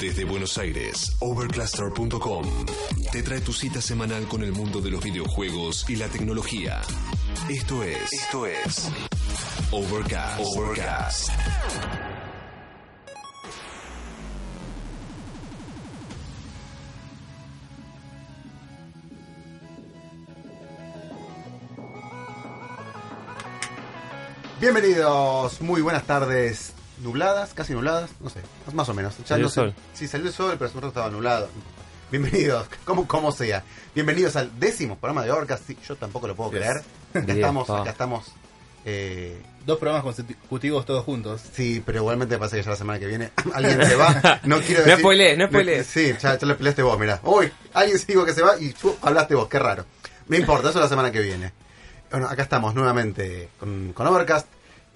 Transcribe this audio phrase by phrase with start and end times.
[0.00, 2.46] Desde Buenos Aires, Overcluster.com
[3.12, 6.80] te trae tu cita semanal con el mundo de los videojuegos y la tecnología.
[7.50, 8.88] Esto es, esto es
[9.70, 10.40] Overcast.
[10.56, 11.28] Overcast.
[24.60, 26.79] Bienvenidos, muy buenas tardes.
[27.00, 28.40] Nubladas, casi nubladas, no sé,
[28.74, 29.16] más o menos.
[29.18, 29.54] Ya Salió no el sé.
[29.60, 29.74] sol.
[29.94, 31.48] Sí, salió el sol, pero hace un rato estaba nublado.
[32.10, 33.62] Bienvenidos, como, como sea.
[33.94, 35.60] Bienvenidos al décimo programa de Orcas.
[35.66, 36.78] Sí, yo tampoco lo puedo creer.
[37.10, 37.80] Acá Bien, estamos, pa.
[37.80, 38.26] acá estamos.
[38.84, 41.42] eh, Dos programas consecutivos todos juntos.
[41.52, 44.40] sí, pero igualmente me pasa que ya la semana que viene alguien se va.
[44.44, 44.98] No quiero No decir.
[44.98, 45.86] spoilees, no spoilees.
[45.86, 47.20] Sí, ya, ya lo peleaste vos, mirá.
[47.22, 49.84] Uy, alguien se dijo que se va y tú hablaste vos, qué raro.
[50.28, 51.52] No importa, eso es la semana que viene.
[52.10, 54.46] Bueno, acá estamos nuevamente con, con Overcast.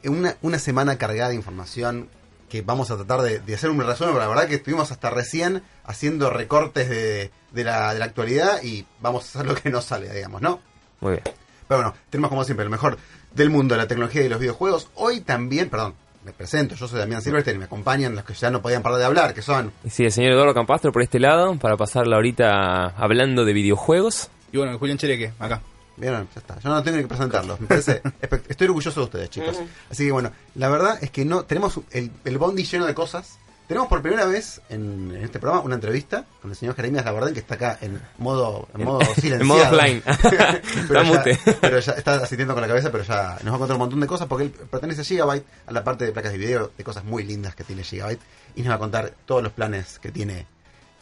[0.04, 2.08] Una, una semana cargada de información
[2.48, 5.10] que vamos a tratar de, de hacer un resumen, pero la verdad que estuvimos hasta
[5.10, 9.70] recién haciendo recortes de, de la, de la actualidad y vamos a hacer lo que
[9.70, 10.60] nos sale, digamos, ¿no?
[11.00, 11.22] Muy bien.
[11.66, 12.98] Pero bueno, tenemos como siempre lo mejor
[13.32, 14.88] del mundo de la tecnología y los videojuegos.
[14.94, 15.94] Hoy también, perdón,
[16.24, 18.98] me presento, yo soy Damián Silverstein y me acompañan los que ya no podían parar
[18.98, 19.72] de hablar, que son...
[19.84, 24.30] Y Sí, el señor Eduardo Campastro por este lado, para pasarla ahorita hablando de videojuegos.
[24.52, 25.60] Y bueno, Julián Chereque, acá.
[25.96, 26.58] Vieron, ya está.
[26.58, 27.60] Yo no tengo ni que presentarlos.
[27.60, 28.02] Me parece
[28.48, 29.60] Estoy orgulloso de ustedes, chicos.
[29.90, 33.38] Así que bueno, la verdad es que no tenemos el, el bondi lleno de cosas.
[33.66, 37.32] Tenemos por primera vez en, en este programa una entrevista con el señor Jeremías Labardén,
[37.32, 39.40] que está acá en modo, en modo silenciado.
[39.40, 40.02] En modo offline.
[40.88, 41.24] pero, ya,
[41.62, 44.00] pero ya está asistiendo con la cabeza, pero ya nos va a contar un montón
[44.00, 46.84] de cosas porque él pertenece a Gigabyte, a la parte de placas de video, de
[46.84, 48.20] cosas muy lindas que tiene Gigabyte,
[48.54, 50.46] y nos va a contar todos los planes que tiene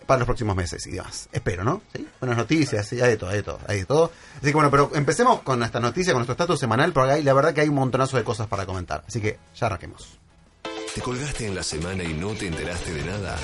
[0.07, 1.29] para los próximos meses y demás.
[1.33, 1.83] Espero, ¿no?
[1.95, 2.07] ¿Sí?
[2.21, 4.13] Buenas noticias, sí, hay de todo, hay de todo, hay de todo.
[4.37, 7.33] Así que bueno, pero empecemos con esta noticia, con nuestro estatus semanal, porque ahí la
[7.33, 9.05] verdad que hay un montonazo de cosas para comentar.
[9.07, 10.19] Así que ya arranquemos.
[10.95, 13.37] ¿Te colgaste en la semana y no te enteraste de nada?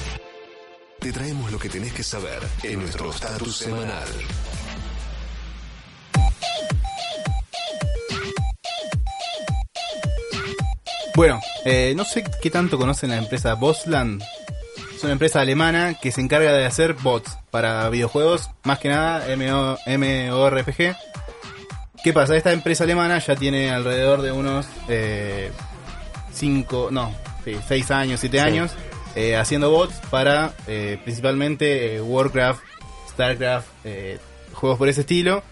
[1.00, 4.08] Te traemos lo que tenés que saber en nuestro estatus semanal.
[11.18, 14.22] Bueno, eh, no sé qué tanto conocen la empresa Bosland.
[14.98, 19.24] Es una empresa alemana que se encarga de hacer bots para videojuegos, más que nada
[19.36, 20.96] MO, MORPG.
[22.02, 22.34] ¿Qué pasa?
[22.36, 24.66] Esta empresa alemana ya tiene alrededor de unos
[26.32, 27.14] 5, no,
[27.68, 28.44] 6 años, 7 Sí.
[28.44, 28.72] años
[29.14, 32.60] eh, haciendo bots para eh, principalmente eh, Warcraft,
[33.10, 34.18] Starcraft, eh,
[34.52, 35.44] juegos por ese estilo.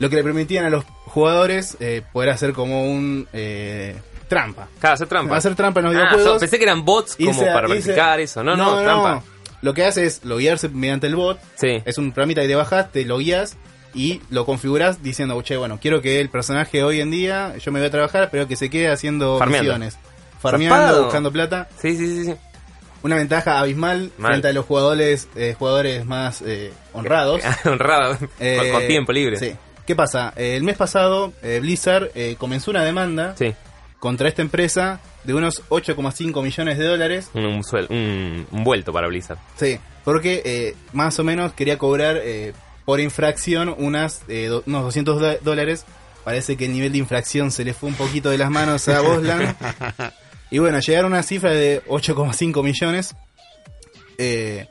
[0.00, 3.96] Lo que le permitían a los jugadores eh, poder hacer como un eh,
[4.30, 4.68] trampa.
[4.78, 5.36] Claro, hacer trampa.
[5.36, 6.32] Hacer trampa en los Ah, videojuegos.
[6.34, 8.42] so- pensé que eran bots como a- para practicar eso.
[8.42, 9.22] No, no, trampa.
[9.60, 11.38] Lo que hace es loguearse mediante el bot.
[11.56, 11.82] Sí.
[11.84, 13.58] Es un programita que te bajas, te logueas
[13.92, 17.80] y lo configuras diciendo, che, bueno, quiero que el personaje hoy en día, yo me
[17.80, 19.64] voy a trabajar, pero que se quede haciendo Farmeando.
[19.74, 19.98] misiones.
[20.40, 21.04] Farmeando, Zarpado.
[21.04, 21.68] buscando plata.
[21.78, 22.34] Sí, sí, sí, sí.
[23.02, 24.30] Una ventaja abismal Mal.
[24.32, 27.42] frente a los jugadores eh, jugadores más eh, honrados.
[27.66, 28.16] Honrado.
[28.18, 29.36] con, Eh, con tiempo libre.
[29.36, 29.52] Sí.
[29.86, 30.32] ¿Qué pasa?
[30.36, 33.52] Eh, el mes pasado, Blizzard eh, comenzó una demanda Sí.
[34.00, 37.30] Contra esta empresa de unos 8,5 millones de dólares.
[37.34, 39.38] Un, un suel- un- un vuelto para Blizzard.
[39.56, 42.52] Sí, porque eh, más o menos quería cobrar eh,
[42.84, 45.84] por infracción unas, eh, do- unos 200 do- dólares.
[46.24, 49.00] Parece que el nivel de infracción se le fue un poquito de las manos a
[49.00, 49.54] Bosland.
[50.50, 53.14] y bueno, llegaron a una cifra de 8,5 millones.
[54.18, 54.66] eh,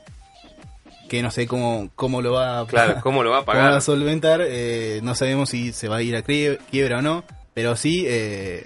[1.08, 3.62] que no sé cómo, cómo lo va a Claro, ¿cómo lo va a cómo va
[3.64, 3.72] pagar?
[3.78, 4.40] a solventar.
[4.46, 7.24] eh, no sabemos si se va a ir a quiebra o no.
[7.52, 8.64] Pero sí, eh,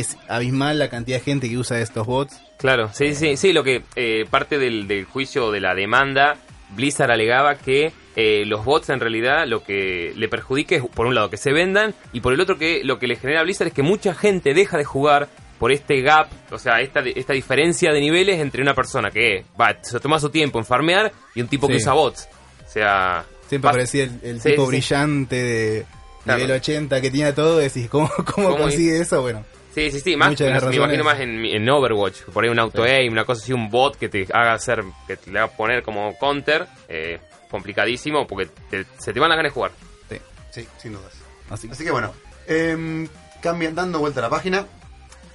[0.00, 2.40] es abismal la cantidad de gente que usa estos bots.
[2.58, 6.36] Claro, sí, sí, sí, lo que eh, parte del, del juicio de la demanda,
[6.70, 11.14] Blizzard alegaba que eh, los bots en realidad lo que le perjudica es, por un
[11.14, 13.68] lado, que se vendan, y por el otro, que lo que le genera a Blizzard
[13.68, 17.92] es que mucha gente deja de jugar por este gap, o sea, esta, esta diferencia
[17.92, 21.48] de niveles entre una persona que va, se toma su tiempo en farmear y un
[21.48, 22.28] tipo que usa bots.
[22.66, 25.86] O sea, Siempre parecía el, el Sí, tipo sí, brillante de
[26.24, 26.40] Claro.
[26.40, 27.58] nivel 80 que tenía todo.
[27.58, 29.22] Decís, ¿cómo, cómo, ¿Cómo consigue eso?
[29.22, 29.44] Bueno,
[29.76, 32.48] Sí, sí, sí, más, Muchas de las me imagino más en, en Overwatch, por ahí
[32.50, 35.38] un auto aim, una cosa así, un bot que te haga hacer, que te le
[35.38, 39.72] haga poner como counter, eh, complicadísimo, porque te- se te van las ganas de jugar.
[40.08, 40.16] sí,
[40.50, 41.12] Sí, sin dudas.
[41.50, 41.68] así.
[41.70, 42.14] Así que bueno,
[42.46, 43.06] em,
[43.42, 44.64] cambian, dando vuelta a la página.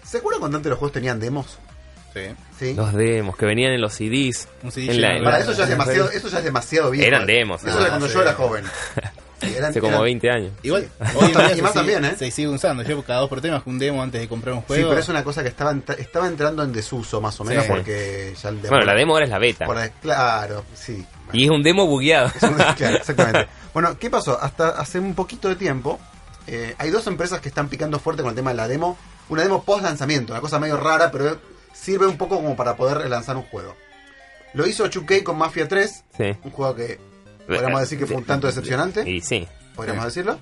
[0.04, 1.60] ¿Se acuerdan cuando antes los juegos tenían demos?
[2.14, 2.22] Sí.
[2.60, 2.74] Sí.
[2.74, 4.48] Los demos que venían en los CDs.
[4.64, 7.08] Un CD En la- Para eso ya es de- demasiado, eso ya es demasiado viejo.
[7.08, 8.14] Eran demos, Eso ah, era cuando sí.
[8.16, 8.66] yo era joven.
[9.42, 10.52] Sí, eran- Hace como eran- 20 años.
[10.64, 12.18] Igual, Y hoy más y más se también, sigue- ¿eh?
[12.18, 12.84] Se sigue usando.
[12.84, 14.90] Yo cada dos por tema un demo antes de comprar un Sí, juego.
[14.90, 17.72] pero es una cosa que estaba, entra- estaba entrando en desuso más o menos Sí.
[17.72, 18.70] porque ya el demo...
[18.70, 19.66] Bueno, la demo ahora es la beta.
[19.66, 21.06] por ahí- claro, sí.
[21.34, 22.28] Y es un demo bugueado.
[22.36, 23.48] Es un- claro, exactamente.
[23.74, 24.38] Bueno, ¿qué pasó?
[24.42, 26.00] Hasta hace un poquito de tiempo,
[26.48, 28.98] eh, hay dos empresas que están picando fuerte con el tema de la demo.
[29.30, 31.40] Una demo post lanzamiento, una cosa medio rara, pero
[31.74, 33.76] sirve un poco como para poder lanzar un juego.
[34.54, 36.36] Lo hizo 2K con Mafia 3, Sí.
[36.44, 37.00] un juego que
[37.48, 39.48] podríamos decir que fue un tanto decepcionante, Y sí.
[39.76, 40.40] podríamos decirlo.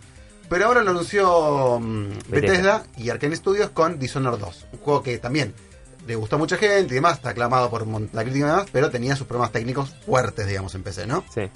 [0.49, 2.83] Pero ahora lo anunció mm, Bethesda.
[2.97, 5.53] Y Arkane Studios con Dishonored 2, un juego que también
[6.07, 8.89] le gustó a mucha gente y demás, está aclamado por la crítica y demás, pero
[8.89, 11.23] tenía sus problemas técnicos fuertes, digamos, en PC, ¿no?
[11.33, 11.49] Sí.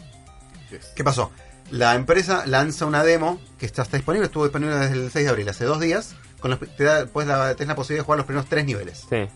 [0.96, 1.32] ¿Qué pasó?
[1.72, 5.30] La empresa lanza una demo que está, está disponible, estuvo disponible desde el 6 de
[5.30, 6.16] abril, hace dos días.
[6.40, 9.06] Con los, te da, pues la, tenés la posibilidad de jugar los primeros tres niveles.
[9.10, 9.28] Sí.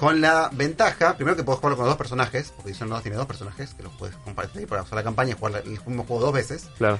[0.00, 3.26] Con la ventaja, primero que puedes jugarlo con dos personajes, porque Dishonored 2 tiene dos
[3.26, 6.32] personajes, que los puedes compartir para usar la campaña y jugar el mismo juego dos
[6.32, 6.70] veces.
[6.78, 6.98] Claro.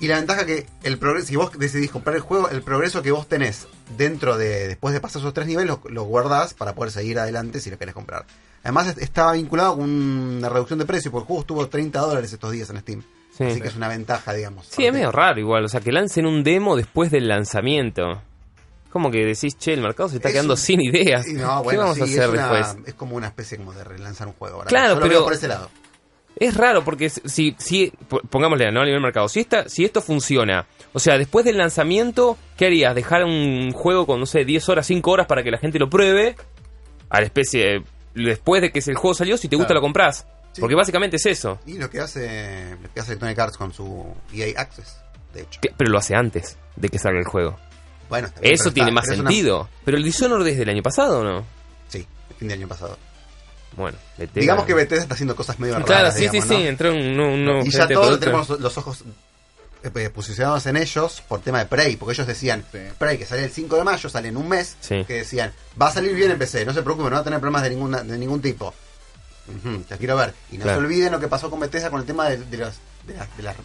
[0.00, 3.10] Y la ventaja que el progreso, si vos decidís comprar el juego, el progreso que
[3.10, 6.90] vos tenés dentro de, después de pasar esos tres niveles, lo, lo guardás para poder
[6.92, 8.26] seguir adelante si lo querés comprar.
[8.64, 12.32] Además es- estaba vinculado con una reducción de precio, porque el juego estuvo 30 dólares
[12.32, 13.02] estos días en Steam.
[13.36, 13.44] Sí.
[13.44, 14.66] Así que es una ventaja, digamos.
[14.66, 15.64] Sí, es medio raro igual.
[15.64, 18.20] O sea, que lancen un demo después del lanzamiento.
[18.92, 21.26] Como que decís, che, el mercado se está Es quedando un- sin ideas.
[21.28, 22.76] No, ¿Qué bueno, vamos sí, a hacer es, una- después?
[22.88, 24.56] es como una especie como de relanzar un juego.
[24.56, 24.68] ahora.
[24.68, 25.70] Claro, Yo lo pero- por ese lado.
[26.36, 28.80] Es raro porque si, si po- pongámosle ¿no?
[28.80, 32.94] a nivel mercado, si, esta, si esto funciona, o sea, después del lanzamiento, ¿qué harías?
[32.94, 35.88] ¿Dejar un juego con, no sé, 10 horas, 5 horas para que la gente lo
[35.90, 36.34] pruebe?
[37.10, 37.82] A la especie,
[38.14, 39.80] después de que el juego salió, si te gusta Claro.
[39.80, 40.26] lo compras.
[40.52, 40.60] Sí.
[40.60, 41.58] Porque básicamente es eso.
[41.66, 44.04] Y lo que hace lo que hace Tony Arts con su
[44.34, 44.96] EA Access,
[45.34, 45.60] de hecho.
[45.76, 47.56] Pero lo hace antes de que salga el juego.
[48.12, 49.68] Bueno, está bien, Eso tiene está- más pero es una- sentido.
[49.86, 51.46] Pero el Dishonored desde el año pasado, ¿o ¿no?
[51.88, 52.98] Sí, el fin del año pasado.
[53.74, 55.86] Bueno, Bethesda- Digamos que Bethesda está haciendo cosas medio raras.
[55.86, 56.56] Claro, sí, digamos, sí, ¿no?
[56.60, 58.18] sí, entró un, un, un nuevo Y ya todos producto.
[58.26, 59.00] tenemos los, ojos
[59.82, 62.78] eh, eh, posicionados en ellos por tema de Prey, porque ellos decían, Sí.
[62.98, 65.02] Prey que sale el 5 de mayo, sale en un mes, Sí.
[65.06, 67.40] que decían, va a salir bien en PC, no se preocupen, no va a tener
[67.40, 68.74] problemas de, ninguna, de ningún tipo.
[69.88, 70.34] Ya quiero ver.
[70.52, 70.78] Y no Claro.
[70.80, 72.74] se olviden lo que pasó con Bethesda con el tema de, de los,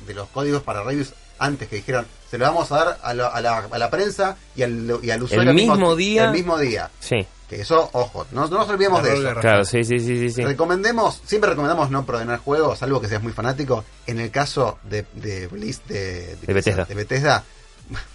[0.08, 3.28] de los códigos para reviews antes, que dijeron, se lo vamos a dar a, la-
[3.28, 5.50] a la, a la prensa y al, y al usuario.
[5.50, 6.25] al mismo día.
[6.25, 6.89] El mismo día.
[7.00, 9.39] Sí, Que eso, ojo, no, no nos olvidemos de eso.
[9.39, 10.44] claro, sí, sí, sí, sí.
[10.44, 13.86] Recomendemos, siempre recomendamos no prodenar juegos, salvo que seas muy fanático.
[14.06, 16.86] En el caso de, de, de, De Bethesda.
[16.86, 17.44] de Bethesda,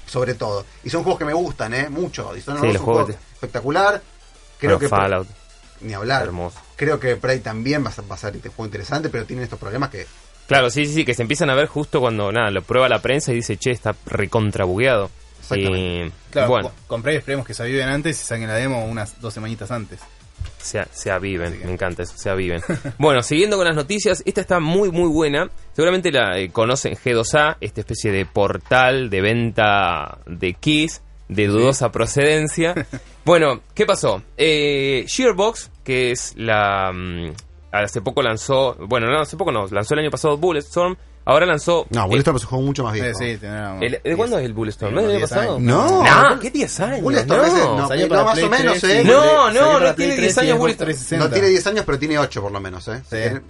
[0.06, 0.66] sobre todo.
[0.84, 1.88] Y son juegos que me gustan, ¿eh?
[1.88, 2.36] Mucho.
[2.36, 4.02] Y son Sí, los juego juegos espectacular.
[4.58, 5.28] Creo Bueno, que Fallout,
[5.80, 6.22] ni hablar.
[6.24, 6.58] hermoso.
[6.76, 10.06] Creo que Prey también va a ser este juego interesante, pero tienen estos problemas que
[10.46, 13.00] Claro, sí, sí, sí, que se empiezan a ver justo cuando, nada, lo prueba la
[13.00, 15.10] prensa y dice, che, está recontra bugueado.
[15.40, 16.06] Exactamente.
[16.06, 18.84] Y, Claro, bueno, co- compré y esperemos que se aviven antes y saquen la demo
[18.84, 20.00] unas dos semanitas antes.
[20.58, 22.60] se, se aviven, que- me encanta eso, se aviven.
[22.98, 25.48] bueno, siguiendo con las noticias, esta está muy, muy buena.
[25.74, 31.90] Seguramente la eh, conocen G2A, esta especie de portal de venta de keys de dudosa
[31.90, 32.74] procedencia.
[33.24, 34.22] bueno, ¿qué pasó?
[34.36, 36.92] Eh, Shearbox, que es la...
[37.72, 41.86] hace poco lanzó, bueno, no, hace poco no, lanzó el año pasado Bulletstorm, ahora lanzó...
[41.90, 43.18] No, eh, Bulletstorm es un juego mucho más Eh, viejo.
[43.18, 44.90] sí, tendrá el- ¿De cuándo es el Bulletstorm?
[44.90, 45.56] Sí, ¿No es del año unos 10 pasado?
[45.56, 46.08] años.
[46.08, 46.30] No.
[46.34, 47.00] No, ¿qué 10 años?
[47.02, 47.46] Bulletstorm no.
[47.46, 49.04] es el- no, no, más o menos, 3 ¿eh?
[49.04, 50.86] No, no, no tiene 3 10 y años Bulletstorm.
[50.88, 51.24] 360.
[51.26, 53.02] No tiene 10 años, pero tiene 8 por lo menos, ¿eh?
[53.08, 53.40] Sí.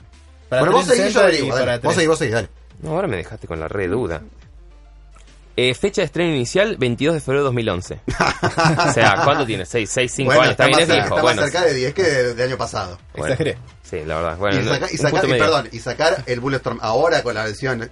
[0.48, 1.94] Para Bueno, vos seguís, yo 360 y averiguo, Vos 3.
[1.94, 2.48] seguís, vos seguís, dale.
[2.82, 4.22] No, ahora me dejaste con la re duda.
[5.56, 8.00] Eh, fecha de estreno inicial, 22 de febrero de 2011.
[8.88, 9.66] o sea, ¿cuánto tiene?
[9.66, 10.50] 6, 6 5 Bueno, años.
[10.52, 12.98] Está bien, más es está Bueno, más cerca de 10 que de- del año pasado.
[13.14, 13.32] bueno.
[13.34, 13.58] Exageré.
[13.82, 14.36] Sí, la verdad.
[14.38, 17.34] Bueno, y, saca- y un sacar, punto y perdón, y sacar el Bulletstorm ahora con
[17.34, 17.90] la versión,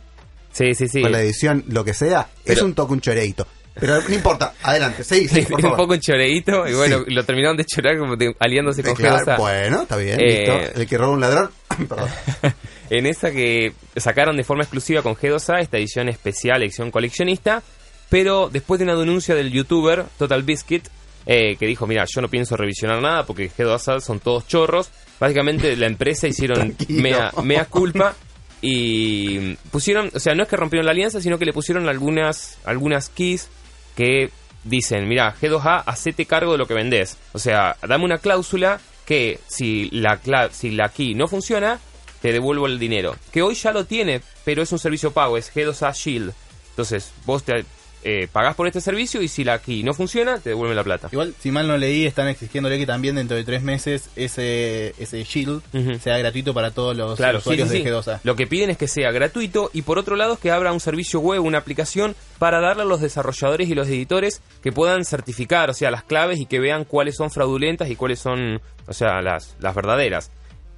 [0.53, 1.03] Sí, sí, sí.
[1.03, 3.47] con la edición, lo que sea, es Pero- un toque un choreito.
[3.79, 5.77] Pero no importa, adelante, Sí, seguí, por un favor.
[5.77, 7.15] poco en choreíto y bueno, Sí.
[7.15, 9.37] lo terminaron de chorar como de- aliándose con Eh, claro, G2A.
[9.39, 10.81] bueno, está bien, Eh, listo.
[10.81, 11.51] El que roba un ladrón,
[11.89, 12.09] perdón.
[12.91, 17.63] en esa que sacaron de forma exclusiva con G2A esta edición especial, edición coleccionista,
[18.09, 20.87] pero después de una denuncia del youtuber Total Biscuit,
[21.27, 25.77] eh, que dijo, mira, yo no pienso revisionar nada porque G2A son todos chorros, básicamente
[25.77, 28.15] la empresa hicieron mea, mea culpa
[28.61, 32.59] y pusieron, o sea, no es que rompieron la alianza, sino que le pusieron algunas,
[32.65, 33.49] algunas keys
[33.97, 34.31] que
[34.65, 37.17] dicen, mira, G2A, hacete cargo de lo que vendés.
[37.32, 41.79] O sea, dame una cláusula que si la, cla- si la key no funciona,
[42.20, 43.17] te devuelvo el dinero.
[43.32, 46.32] Que hoy ya lo tiene, pero es un servicio pago, es G2A Shield.
[46.70, 47.65] Entonces, vos te
[48.03, 51.08] eh, pagás por este servicio y si la key no funciona, te devuelven la plata.
[51.12, 55.22] Igual, si mal no leí, están exigiéndole que también dentro de tres meses ese, ese
[55.24, 55.60] Shield
[56.00, 57.82] sea gratuito para todos los Claro, usuarios sí, sí.
[57.82, 58.20] de G2A.
[58.22, 60.81] Lo que piden es que sea gratuito y por otro lado es que abra un
[60.81, 65.69] servicio web, una aplicación para darle a los desarrolladores y los editores que puedan certificar,
[65.69, 69.20] o sea, las claves y que vean cuáles son fraudulentas y cuáles son, o sea,
[69.20, 70.31] las, las verdaderas.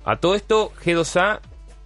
[0.04, 1.40] A todo esto, G2A,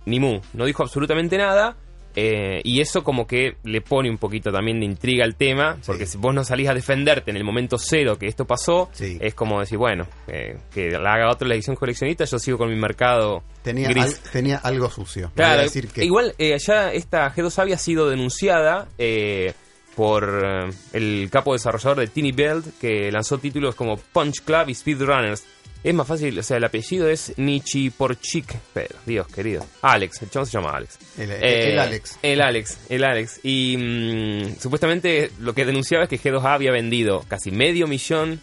[0.06, 1.76] ni mu, no dijo absolutamente nada.
[2.18, 6.06] eh, y eso como que le pone un poquito también de intriga al tema, porque
[6.06, 9.18] si vos no salís a defenderte en el momento cero que esto pasó, Sí.
[9.20, 12.70] es como decir, bueno, eh, que la haga otro la edición coleccionista, yo sigo con
[12.70, 14.02] mi mercado Tenía, gris.
[14.24, 15.30] al- tenía algo sucio.
[15.34, 19.52] Claro, decir que igual eh, allá esta G2 había sido denunciada eh,
[19.94, 25.44] por el capo desarrollador de Teeny Belt que lanzó títulos como Punch Club y Speedrunners,
[25.84, 29.64] Es más fácil, o sea, el apellido es Nichiporchik, pero Dios querido.
[29.82, 30.98] Alex, el chavo se llama Alex.
[31.16, 32.18] El, el- Eh, el Alex.
[32.22, 33.40] El Alex, el Alex.
[33.44, 38.40] Y mm, supuestamente lo que denunciaba es que G2A había vendido casi medio millón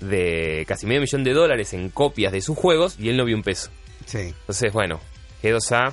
[0.00, 3.36] de casi medio millón de dólares en copias de sus juegos y él no vio
[3.36, 3.70] un peso.
[4.06, 4.18] Sí.
[4.40, 5.00] Entonces, bueno,
[5.42, 5.92] G2A.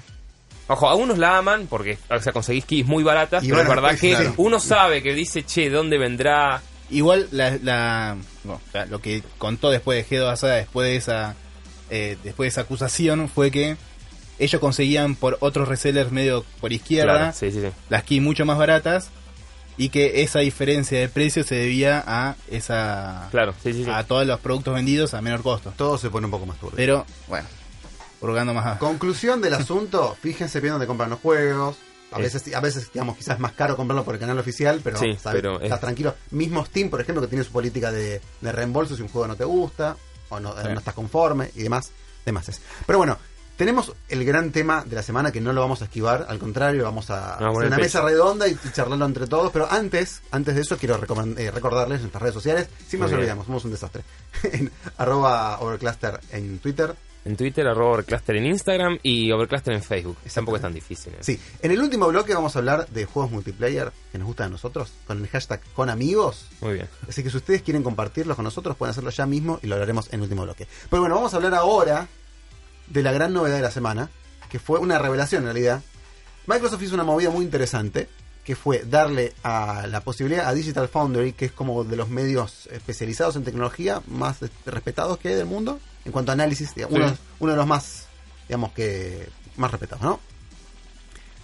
[0.68, 3.76] Ojo, algunos la aman porque o sea, conseguís keys muy baratas, Y pero bueno, es
[3.82, 4.34] verdad que claro.
[4.38, 6.62] uno sabe que dice, che, ¿dónde vendrá?
[6.92, 11.36] Igual la, la- bueno, la- lo que contó después de G2A, después de esa
[11.92, 13.78] eh, después de esa acusación fue que
[14.38, 17.68] ellos conseguían por otros resellers medio por izquierda Claro, sí, sí, sí.
[17.90, 19.10] las keys mucho más baratas
[19.78, 23.90] y que esa diferencia de precio se debía a esa Claro, sí, sí, sí.
[23.92, 25.74] a todos los productos vendidos a menor costo.
[25.78, 26.76] Todo se pone un poco más turbio.
[26.76, 27.48] Pero bueno,
[28.22, 31.78] hurgando más a- Conclusión del asunto, fíjense bien dónde compran los juegos.
[32.12, 32.24] A Eh.
[32.24, 35.16] veces, a veces, digamos, quizás es más caro comprarlo por el canal oficial, pero, Sí,
[35.22, 35.42] ¿sabes?
[35.42, 36.16] pero es- estás tranquilo.
[36.32, 39.36] Mismo Steam, por ejemplo, que tiene su política de, de reembolso si un juego no
[39.36, 39.96] te gusta
[40.30, 40.68] o no, Sí.
[40.72, 41.92] no estás conforme y demás,
[42.26, 42.62] demás es.
[42.88, 43.18] Pero bueno,
[43.58, 46.84] tenemos el gran tema de la semana que no lo vamos a esquivar, al contrario,
[46.84, 49.52] vamos a No, hacer una mesa redonda y, y charlarlo entre todos.
[49.52, 52.68] Pero antes, antes de eso, quiero eh, recordarles nuestras redes sociales.
[52.88, 53.20] Si Muy nos bien.
[53.20, 54.04] olvidamos, somos un desastre.
[54.54, 56.96] en arroba overcluster en Twitter,
[57.30, 60.18] En Twitter, arroba Overcluster en Instagram y Overcluster en Facebook.
[60.34, 61.14] Tampoco es tan difícil.
[61.14, 61.18] ¿eh?
[61.20, 64.50] Sí, en el último bloque vamos a hablar de juegos multiplayer que nos gustan a
[64.50, 66.48] nosotros, con el hashtag con amigos.
[66.60, 66.90] Muy bien.
[67.08, 70.08] Así que si ustedes quieren compartirlos con nosotros, pueden hacerlo ya mismo y lo hablaremos
[70.08, 70.68] en el último bloque.
[70.90, 72.08] Pero bueno, vamos a hablar ahora
[72.88, 74.10] de la gran novedad de la semana,
[74.50, 75.84] que fue una revelación en realidad.
[76.48, 78.10] Microsoft hizo una movida muy interesante,
[78.44, 82.68] que fue darle a la posibilidad a Digital Foundry, que es como de los medios
[82.72, 87.04] especializados en tecnología más respetados que hay del mundo, en cuanto a análisis, digamos, Sí.
[87.04, 88.08] uno, uno de los más,
[88.48, 90.20] digamos que, más respetados, ¿no?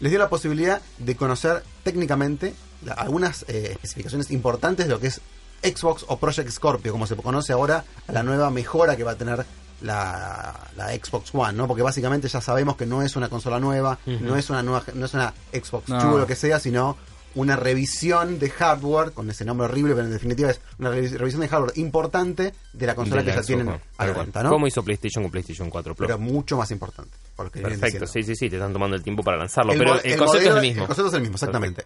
[0.02, 2.54] les dio la posibilidad de conocer técnicamente
[2.84, 5.22] la- algunas eh, especificaciones importantes de lo que es
[5.64, 9.16] Xbox o Project Scorpio, como se conoce ahora a la nueva mejora que va a
[9.16, 9.46] tener
[9.82, 11.68] la, la Xbox One, ¿no?
[11.68, 15.06] Porque básicamente ya sabemos que no es una consola nueva, no es una nueva, no
[15.06, 16.14] es una Xbox No.
[16.14, 16.98] o lo que sea, sino
[17.36, 21.42] una revisión de hardware, con ese nombre horrible, pero en definitiva es una revis- revisión
[21.42, 24.32] de hardware importante de la consola De que ya tienen a la cual.
[24.44, 24.50] ¿no?
[24.50, 26.08] ¿Cómo hizo PlayStation con PlayStation 4 Pro?
[26.08, 29.74] Pero mucho más importante, Perfecto, sí, sí, sí, te están tomando el tiempo para lanzarlo.
[29.74, 30.82] El pero el, el concepto modelo- es el mismo.
[30.84, 31.84] El concepto es el mismo, exactamente.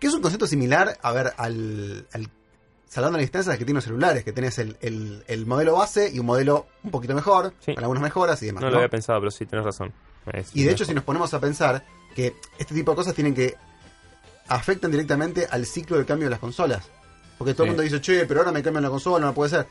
[0.00, 2.28] Que es un concepto similar, a ver, al, al
[2.88, 6.18] salvando la distancia que tienen los celulares, que tenés el, el- el modelo base y
[6.18, 7.74] un modelo un poquito mejor, Sí.
[7.74, 8.62] con algunas mejoras y demás.
[8.62, 8.72] No ¿no?
[8.72, 9.92] lo había pensado, pero sí, tienes razón.
[10.32, 13.34] Es Y de hecho, si nos ponemos a pensar que este tipo de cosas tienen
[13.34, 13.54] que
[14.48, 16.84] afectan directamente al ciclo de cambio de las consolas.
[17.36, 17.70] Porque todo el Sí.
[17.70, 19.66] mundo dice, che, pero ahora me cambian la consola, no puede ser.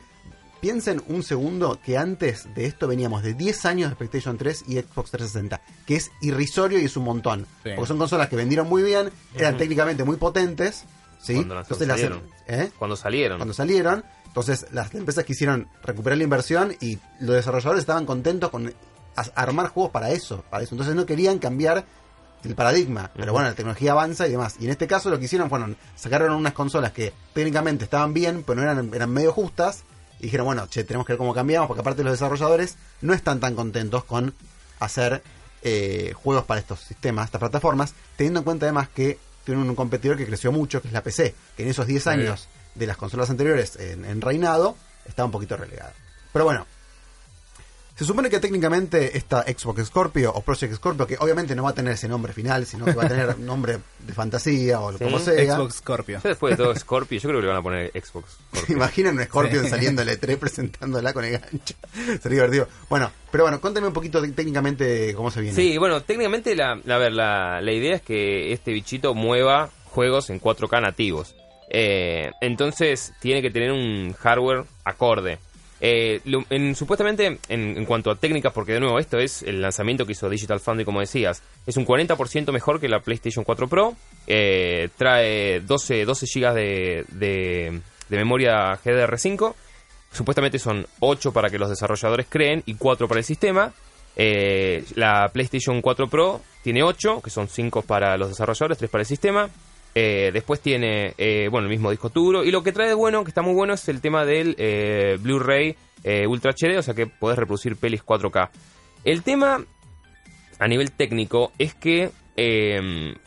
[0.62, 4.80] Piensen un segundo que antes de esto veníamos de 10 años de PlayStation 3 y
[4.80, 7.46] Xbox 360, que es irrisorio y es un montón.
[7.64, 7.70] Sí.
[7.76, 10.86] Porque son consolas que vendieron muy bien, eran técnicamente muy potentes,
[11.22, 11.36] ¿sí?
[11.36, 12.24] Cuando las- Entonces las- salieron.
[12.48, 12.72] ¿eh?
[12.80, 13.38] Cuando salieron.
[13.38, 14.04] cuando salieron.
[14.26, 18.74] Entonces las empresas quisieron recuperar la inversión y los desarrolladores estaban contentos con
[19.36, 20.74] armar juegos para eso, para eso.
[20.76, 21.86] Entonces no querían cambiar
[22.44, 23.12] el paradigma.
[23.16, 24.56] Pero bueno, la tecnología avanza y demás.
[24.60, 28.44] Y en este caso lo que hicieron fueron, sacaron unas consolas que técnicamente estaban bien,
[28.44, 29.84] pero no eran, eran medio justas.
[30.20, 33.40] Y dijeron, bueno, che, tenemos que ver cómo cambiamos, porque aparte los desarrolladores no están
[33.40, 34.34] tan contentos con
[34.80, 35.22] hacer
[35.62, 40.18] eh, juegos para estos sistemas, estas plataformas, teniendo en cuenta además que tienen un competidor
[40.18, 42.28] que creció mucho, que es la PC, que en esos 10 Muy bien.
[42.28, 44.76] años de las consolas anteriores en, en reinado
[45.06, 45.94] está un poquito relegada.
[46.34, 46.66] Pero bueno,
[47.98, 51.74] se supone que técnicamente esta Xbox Scorpio o Project Scorpio, que obviamente no va a
[51.74, 55.04] tener ese nombre final, sino que va a tener un nombre de fantasía o Sí,
[55.04, 55.56] como sea.
[55.56, 56.20] Xbox Scorpio.
[56.24, 58.38] Ya después de todo Scorpio, yo creo que le van a poner Xbox.
[58.54, 58.76] Scorpio.
[58.78, 59.70] Imaginan un Scorpion Sí.
[59.72, 61.74] saliendo del E3 presentándola con el gancho.
[62.22, 62.68] Sería divertido.
[62.90, 65.56] Bueno, pero bueno, cuéntame un poquito de- técnicamente cómo se viene.
[65.56, 70.30] Sí, bueno, técnicamente la, a ver, la, la idea es que este bichito mueva juegos
[70.30, 71.36] en 4K nativos.
[71.70, 75.40] Eh, entonces tiene que tener un hardware acorde.
[75.80, 76.22] Eh,
[76.76, 80.60] supuestamente, en, cuanto a técnicas, porque de nuevo esto es el lanzamiento que hizo Digital
[80.60, 83.96] Foundry, como decías, es un 40% mejor que la PlayStation 4 Pro.
[84.26, 89.54] Eh, trae 12, 12 GB de, de, de memoria GDR5.
[90.12, 93.74] Supuestamente son 8 para que los desarrolladores creen y 4 para el sistema.
[94.20, 99.02] Eh, la PlayStation 4 Pro tiene 8, que son 5 para los desarrolladores, 3 para
[99.04, 99.50] el sistema.
[100.00, 102.44] Eh, después tiene, eh, bueno, el mismo disco duro.
[102.44, 105.18] Y lo que trae de bueno, que está muy bueno, es el tema del eh,
[105.20, 105.76] Blu-ray
[106.28, 108.52] Ultra HD, o sea que podés reproducir pelis 4K.
[109.04, 109.66] El tema,
[110.60, 112.12] a nivel técnico, es que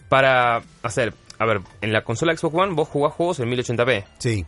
[0.08, 4.46] para hacer, a ver, en la consola Xbox One vos jugás juegos en 1080p Sí.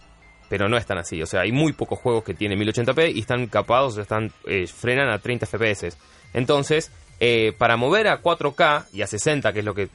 [0.49, 1.21] pero no es tan así.
[1.21, 4.31] O sea, hay muy pocos juegos que tienen 1080p y están capados, están,
[4.73, 5.97] frenan a 30 FPS.
[6.33, 6.93] Entonces,
[7.25, 9.89] eh, para mover a 4K y a 60, que es lo que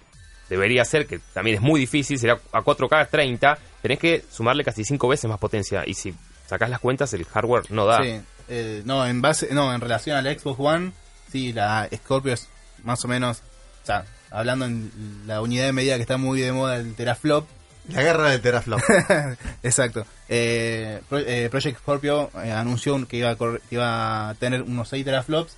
[0.49, 4.63] debería ser, que también es muy difícil, será a 4K a 30, tenés que sumarle
[4.63, 5.83] casi 5 veces más potencia.
[5.85, 6.13] Y si
[6.47, 8.03] sacás las cuentas, el hardware no da.
[8.03, 8.21] Sí.
[8.49, 10.91] eh, no, en base, no, en relación a la Xbox One,
[11.31, 12.47] sí, la Scorpio es
[12.83, 13.41] más o menos,
[13.83, 14.91] o sea, hablando en
[15.25, 17.47] la unidad de medida que está muy de moda el teraflop.
[17.89, 18.81] La guerra del teraflop.
[19.63, 20.05] Exacto.
[20.27, 24.61] Eh, Pro- eh, Project Scorpio eh, anunció que iba, a correr- que iba a tener
[24.63, 25.55] unos 6 teraflops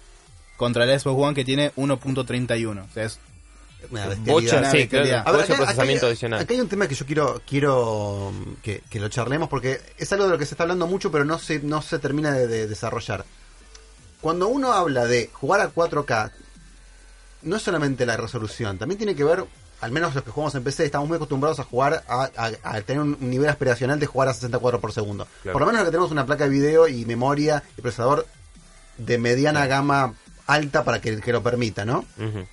[0.56, 2.84] contra la Xbox One que tiene 1.31.
[2.88, 3.20] O sea, es
[3.92, 5.24] Una Bocha, sí, bestialidad.
[5.24, 6.40] claro, A ver, bocha acá- procesamiento acá hay- adicional.
[6.42, 10.26] Acá hay un tema que yo quiero quiero que, que lo charlemos porque es algo
[10.26, 12.68] de lo que se está hablando mucho, pero no se, no se termina de, de
[12.68, 13.26] desarrollar.
[14.22, 16.32] Cuando uno habla de jugar a 4K,
[17.44, 19.46] no es solamente la resolución, también tiene que ver,
[19.80, 22.82] al menos los que jugamos en PC, estamos muy acostumbrados a jugar, a, a- a
[22.82, 25.26] tener un nivel aspiracional de jugar a 60 cuadros por segundo.
[25.42, 25.54] Claro.
[25.54, 28.28] Por lo menos los que tenemos una placa de video y memoria y procesador
[28.98, 30.16] de mediana gama
[30.48, 32.00] alta para que, que lo permita, ¿no?
[32.18, 32.46] Ujú.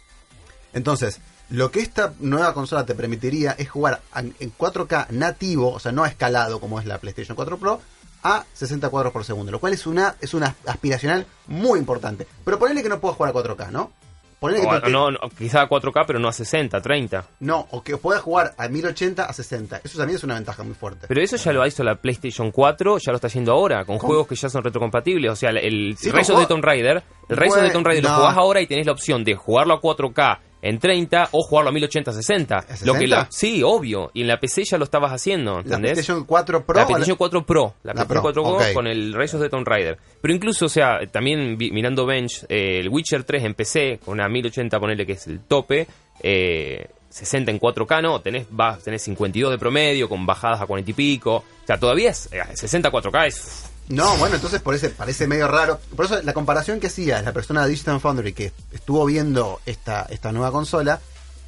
[0.76, 5.80] Entonces, lo que esta nueva consola te permitiría es jugar en en 4K nativo, o
[5.80, 7.80] sea, no escalado como es la PlayStation 4 Pro,
[8.23, 12.26] a 60 cuadros por segundo, lo cual es una es una aspiracional muy importante.
[12.45, 13.90] Pero ponele que no puedas jugar a 4K, ¿no?
[14.38, 17.25] Ponele que O- te- no, no, quizá a 4K, pero no a 60, 30.
[17.40, 19.80] no, o que puedas jugar a 1080 a 60.
[19.83, 21.06] Eso también es una ventaja muy fuerte.
[21.09, 24.09] Pero eso ya lo hizo la PlayStation 4, ya lo está haciendo ahora, con ¿Cómo?
[24.09, 25.30] juegos que ya son retrocompatibles.
[25.33, 27.87] O sea, el- el Sí, Rise of the Tomb Raider, el Rise of the Tomb
[27.87, 31.42] Raider lo jugás ahora y tenés la opción de jugarlo a 4K en 30 o
[31.42, 32.56] jugarlo a 1080 a 60.
[32.56, 33.28] ¿A Lo que la, 60?
[33.30, 34.10] sí, obvio.
[34.14, 35.92] Y en la PC ya lo estabas haciendo, la ¿entendés?
[35.92, 36.78] PlayStation 4 Pro.
[36.80, 38.75] la PlayStation 4 Pro, la, La PlayStation Pro, 4 Pro ok.
[38.75, 39.98] con el of the Tomb Raider.
[40.20, 44.14] Pero incluso, o sea, también vi- mirando Bench, eh, el Witcher 3 en PC, con
[44.14, 45.86] una 1080, ponele que es el tope,
[46.22, 50.90] eh, 60 en 4K, no, tenés, vas, tenés 52 de promedio, con bajadas a 40
[50.90, 51.36] y pico.
[51.36, 53.70] O sea, todavía es, eh, 60 4K es...
[53.88, 55.78] No, bueno, entonces por eso parece medio raro.
[55.95, 60.02] Por eso la comparación que hacía la persona de Digital Foundry que estuvo viendo esta,
[60.11, 61.00] esta nueva consola,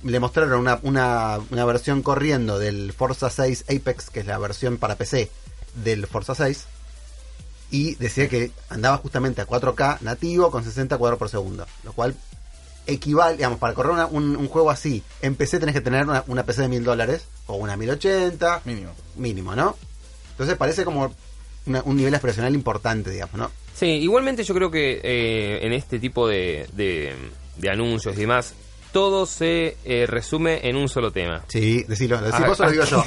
[0.04, 4.76] le mostraron una, una, una versión corriendo del Forza 6 Apex, que es la versión
[4.76, 5.30] para PC
[5.82, 6.64] del Forza 6,
[7.70, 12.14] y decía que andaba justamente a 4K nativo con 60 cuadros por segundo, lo cual
[12.86, 16.22] equivale, digamos, para correr una- un, un juego así, en PC tenés que tener una,
[16.28, 18.92] una PC de 1000 dólares o una 1080, mínimo.
[19.16, 19.76] mínimo, ¿no?
[20.30, 21.12] Entonces parece como
[21.68, 23.50] una- un nivel aspiracional importante, digamos, ¿no?
[23.74, 27.14] Sí, igualmente yo creo que eh, en este tipo de, de,
[27.56, 28.54] de anuncios y demás,
[28.92, 31.44] todo se eh, resume en un solo tema.
[31.48, 33.04] Sí, decilo, decís ¿A- vos o lo a digo yo.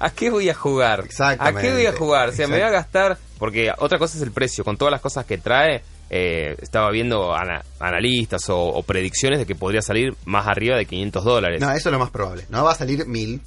[0.00, 1.02] ¿A qué voy a jugar?
[1.04, 1.58] Exactamente.
[1.58, 2.30] ¿A qué voy a jugar?
[2.30, 3.18] O sea, me voy a gastar.
[3.38, 4.64] Porque otra cosa es el precio.
[4.64, 9.46] Con todas las cosas que trae, eh, estaba viendo ana- analistas o, o predicciones de
[9.46, 11.60] que podría salir más arriba de 500 dólares.
[11.60, 12.46] No, eso es lo más probable.
[12.48, 13.40] No va a salir 1000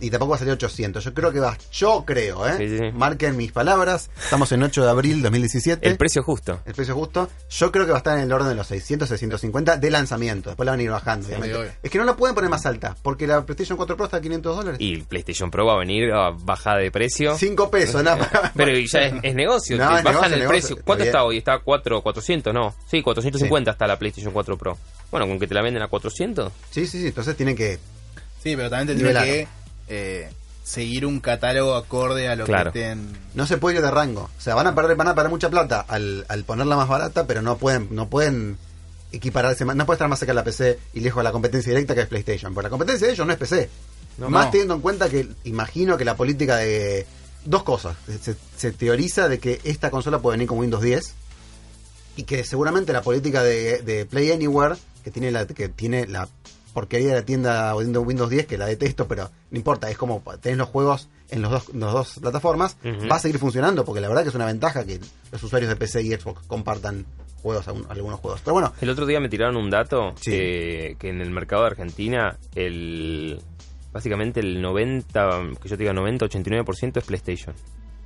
[0.00, 1.04] y tampoco va a salir 800.
[1.04, 2.54] Yo creo que va, yo creo, ¿eh?
[2.58, 2.84] Sí, sí, sí.
[2.92, 4.10] Marquen mis palabras.
[4.22, 5.88] Estamos en 8 de abril 2017.
[5.88, 6.60] el precio justo.
[6.66, 7.28] El precio justo.
[7.50, 10.50] Yo creo que va a estar en el orden de los 600, 650 de lanzamiento.
[10.50, 11.72] Después la van a ir bajando, obviamente.
[11.82, 14.20] Es que no la pueden poner más alta, porque la PlayStation 4 Pro está a
[14.20, 14.80] 500 dólares.
[14.80, 17.36] Y el PlayStation Pro va a venir a bajada de precio.
[17.36, 20.48] 5 pesos, nada Pero ya es, es negocio, No, te es bajan negocio, el negocio.
[20.48, 20.84] precio.
[20.84, 21.38] ¿Cuánto Está hoy?
[21.38, 22.74] Está a 4, 400, no.
[22.90, 24.76] Sí, 450 está la PlayStation 4 Pro.
[25.10, 26.52] Bueno, con que te la venden a 400.
[26.70, 27.06] Sí, sí, sí.
[27.08, 27.78] Entonces tienen que.
[28.42, 29.24] Sí, pero también Nivelar.
[29.24, 29.48] que
[29.88, 30.30] eh,
[30.64, 32.72] seguir un catálogo acorde a lo Claro.
[32.72, 33.16] que estén.
[33.34, 34.30] No se puede ir de rango.
[34.36, 37.26] O sea, van a perder, van a perder mucha plata al, al ponerla más barata,
[37.26, 38.58] pero no pueden, no pueden
[39.12, 41.70] equipararse más, no puede estar más cerca de la PC y lejos de la competencia
[41.70, 42.52] directa que es PlayStation.
[42.54, 43.70] Porque la competencia de ellos no es PC.
[44.18, 44.50] No, más no.
[44.50, 47.06] teniendo en cuenta que imagino que la política de
[47.44, 47.96] dos cosas.
[48.20, 51.14] Se, se teoriza de que esta consola puede venir con Windows 10
[52.16, 54.74] y que seguramente la política de, de Play Anywhere,
[55.04, 56.28] que tiene la que tiene la
[56.80, 60.22] porquería de la tienda de Windows 10, que la detesto, pero no importa, es como
[60.40, 62.76] tenés los juegos en los dos, los dos plataformas,
[63.10, 65.00] va a seguir funcionando, porque la verdad que es una ventaja que
[65.32, 67.04] los usuarios de PC y Xbox compartan
[67.42, 68.40] juegos, algunos juegos.
[68.44, 70.30] Pero bueno, El otro día me tiraron un dato Sí.
[70.30, 73.40] que, que en el mercado de Argentina, el
[73.92, 75.28] básicamente el 90,
[75.60, 77.54] que yo te diga 90, 89% es PlayStation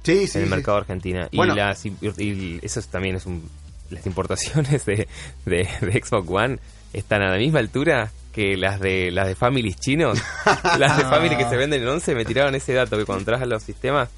[0.03, 0.39] sí, sí.
[0.39, 0.55] en el sí.
[0.55, 1.29] mercado de Argentina.
[1.33, 1.53] Bueno.
[1.53, 3.43] Y, las, y, y eso es- también es un...
[3.91, 5.07] Las importaciones de,
[5.45, 6.59] de, de Xbox One
[6.93, 10.19] están a la misma altura que las de las de Families chinos.
[10.79, 11.11] las de Ah.
[11.11, 13.63] Family que se venden en 11 me tiraron ese dato que cuando entras a los
[13.63, 14.09] sistemas...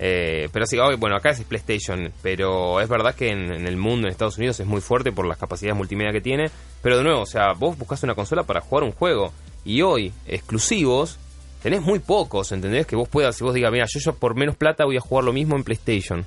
[0.00, 4.06] eh, pero sí, bueno, acá es PlayStation, pero es verdad que en, en el mundo,
[4.08, 6.50] en Estados Unidos, es muy fuerte por las capacidades multimedia que tiene.
[6.82, 9.32] Pero de nuevo, o sea, vos buscas una consola para jugar un juego.
[9.64, 11.18] Y hoy, exclusivos,
[11.62, 12.86] tenés muy pocos, ¿entendés?
[12.86, 15.24] Que vos puedas, si vos digas, mira, yo, yo por menos plata voy a jugar
[15.24, 16.24] lo mismo en PlayStation.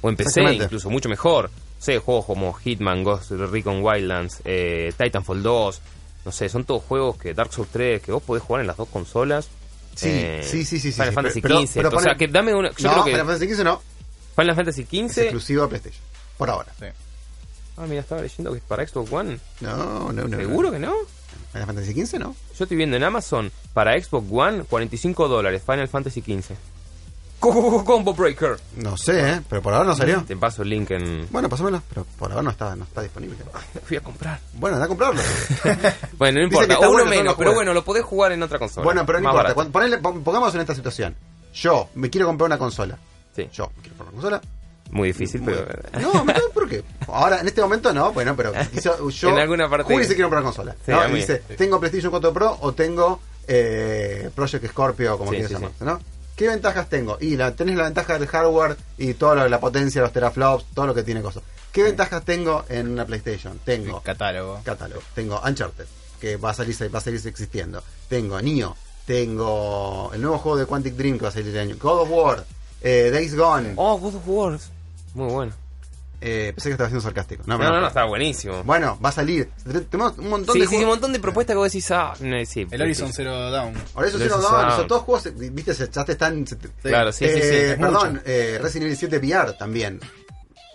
[0.00, 1.50] O en PC, incluso, mucho mejor.
[1.78, 5.80] Sé, juegos como Hitman, Ghost Recon Wildlands, eh, Titanfall 2.
[6.24, 8.76] No sé, son todos juegos que Dark Souls 3, que vos podés jugar en las
[8.78, 9.48] dos consolas.
[9.94, 11.82] Sí, Eh, sí, sí, sí, Final sí, Fantasy pero- 15.
[11.82, 12.70] pero o sea, que dame una.
[12.72, 13.82] Yo no, creo que Final Fantasy XV no,
[14.36, 15.22] Final Fantasy es 15.
[15.24, 16.02] exclusivo a PlayStation.
[16.38, 16.72] Por ahora.
[16.78, 16.86] Sí.
[17.76, 19.38] Ah, mira, estaba leyendo que es para Xbox One.
[19.60, 20.36] No, no, no.
[20.38, 20.72] ¿Seguro no.
[20.72, 20.94] que no?
[21.52, 22.34] Final Fantasy XV no.
[22.58, 26.56] Yo estoy viendo en Amazon para Xbox One 45 dólares Final Fantasy 15.
[27.84, 28.56] Combo Breaker.
[28.76, 29.40] No sé, ¿eh?
[29.48, 30.22] Pero por ahora no salió.
[30.24, 31.26] Te paso el link en.
[31.30, 33.36] Bueno, pásamelo, pero por ahora no está, no está disponible.
[33.74, 34.38] Lo fui a comprar.
[34.54, 35.20] Bueno, anda a comprarlo.
[36.18, 38.84] Bueno, no importa, uno bueno, menos, pero bueno, lo podés jugar en otra consola.
[38.84, 39.54] bueno, pero no Más importa.
[39.54, 39.54] barato.
[39.72, 41.14] Cuando- ponele- pon- pongamos en esta situación.
[41.52, 42.96] Yo me quiero comprar una consola.
[43.34, 44.40] Sí, Yo me quiero comprar una consola.
[44.90, 45.66] muy difícil, pero.
[46.00, 46.82] No, no, ¿por qué?
[47.08, 48.52] Ahora, en este momento no, bueno, pero
[49.10, 49.28] yo.
[49.28, 50.76] En alguna parte- Juli se quiere comprar una consola.
[50.84, 51.08] Sí, ¿no?
[51.08, 55.54] Y dice, tengo PlayStation 4 Pro o tengo eh, Project Scorpio, como Sí, quieras sí,
[55.54, 56.00] llamarse, ¿no?
[56.36, 57.16] ¿Qué ventajas tengo?
[57.20, 60.86] Y la, tenés la ventaja del hardware y toda la, la potencia, los teraflops, todo
[60.86, 61.42] lo que tiene cosas.
[61.72, 63.58] ¿Qué ventajas tengo en una PlayStation?
[63.64, 64.60] Tengo Catálogo.
[64.64, 65.02] catálogo.
[65.14, 65.86] Tengo Uncharted,
[66.20, 67.82] que va a salir, va a seguir existiendo.
[68.08, 68.74] Tengo Nioh.
[69.06, 71.76] Tengo el nuevo juego de Quantic Dream que va a salir el año.
[71.80, 72.44] God of War.
[72.80, 73.72] eh, Days Gone.
[73.76, 74.58] Oh, God of War.
[75.14, 75.52] Muy bueno.
[76.26, 77.42] Eh, pensé que estaba siendo sarcástico.
[77.46, 78.64] No, No, no, no, está buenísimo.
[78.64, 79.50] Bueno, va a salir.
[79.90, 82.14] Tenemos un montón Sí, de sí, sí, un montón de propuestas que vos decís, ah,
[82.20, 82.66] no, sí.
[82.70, 83.74] El Horizon Zero Dawn.
[83.94, 84.76] Horizon Zero Dawn, Sound.
[84.76, 86.44] son todos juegos, eh, viste, se- ya te están...
[86.82, 87.40] Claro, sí, sí, sí.
[87.42, 90.00] Eh, perdón, eh, Resident Evil 7 VR también.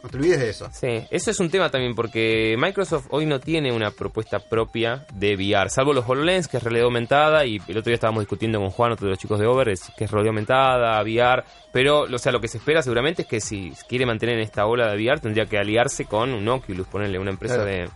[0.01, 0.69] No te olvides de eso.
[0.71, 5.35] Sí, eso es un tema también porque Microsoft hoy no tiene una propuesta propia de
[5.35, 8.69] VR, salvo los HoloLens, que es realidad aumentada, y el otro día estábamos discutiendo con
[8.69, 12.31] Juan, otro de los chicos de Over, que es realidad aumentada, VR, pero o sea,
[12.31, 15.45] lo que se espera seguramente es que si quiere mantener esta ola de VR tendría
[15.47, 17.69] que aliarse con un Oculus, ponerle una empresa Claro.
[17.69, 17.89] de...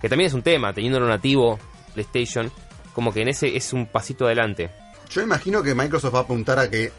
[0.00, 1.58] que también es un tema, teniendo lo nativo
[1.94, 2.50] PlayStation,
[2.94, 4.70] como que en ese es un pasito adelante.
[5.10, 6.92] Yo imagino que Microsoft va a apuntar a que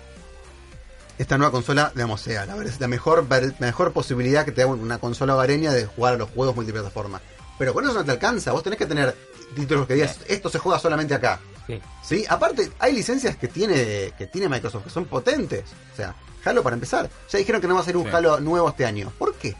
[1.21, 4.97] esta nueva consola, digamos, sea la, la mejor, la mejor posibilidad que te da una
[4.97, 7.21] consola hogareña de jugar a los juegos multiplataforma.
[7.59, 9.15] Pero con eso no te alcanza, vos tenés que tener
[9.55, 11.39] títulos que digas, esto se juega solamente acá.
[11.67, 11.79] Sí.
[12.03, 12.25] ¿Sí?
[12.27, 15.63] Aparte, hay licencias que tiene, que tiene Microsoft que son potentes.
[15.93, 17.07] O sea, Halo para empezar.
[17.29, 18.09] Ya dijeron que no va a ser un Sí.
[18.11, 19.11] Halo nuevo este año.
[19.17, 19.55] ¿Por qué?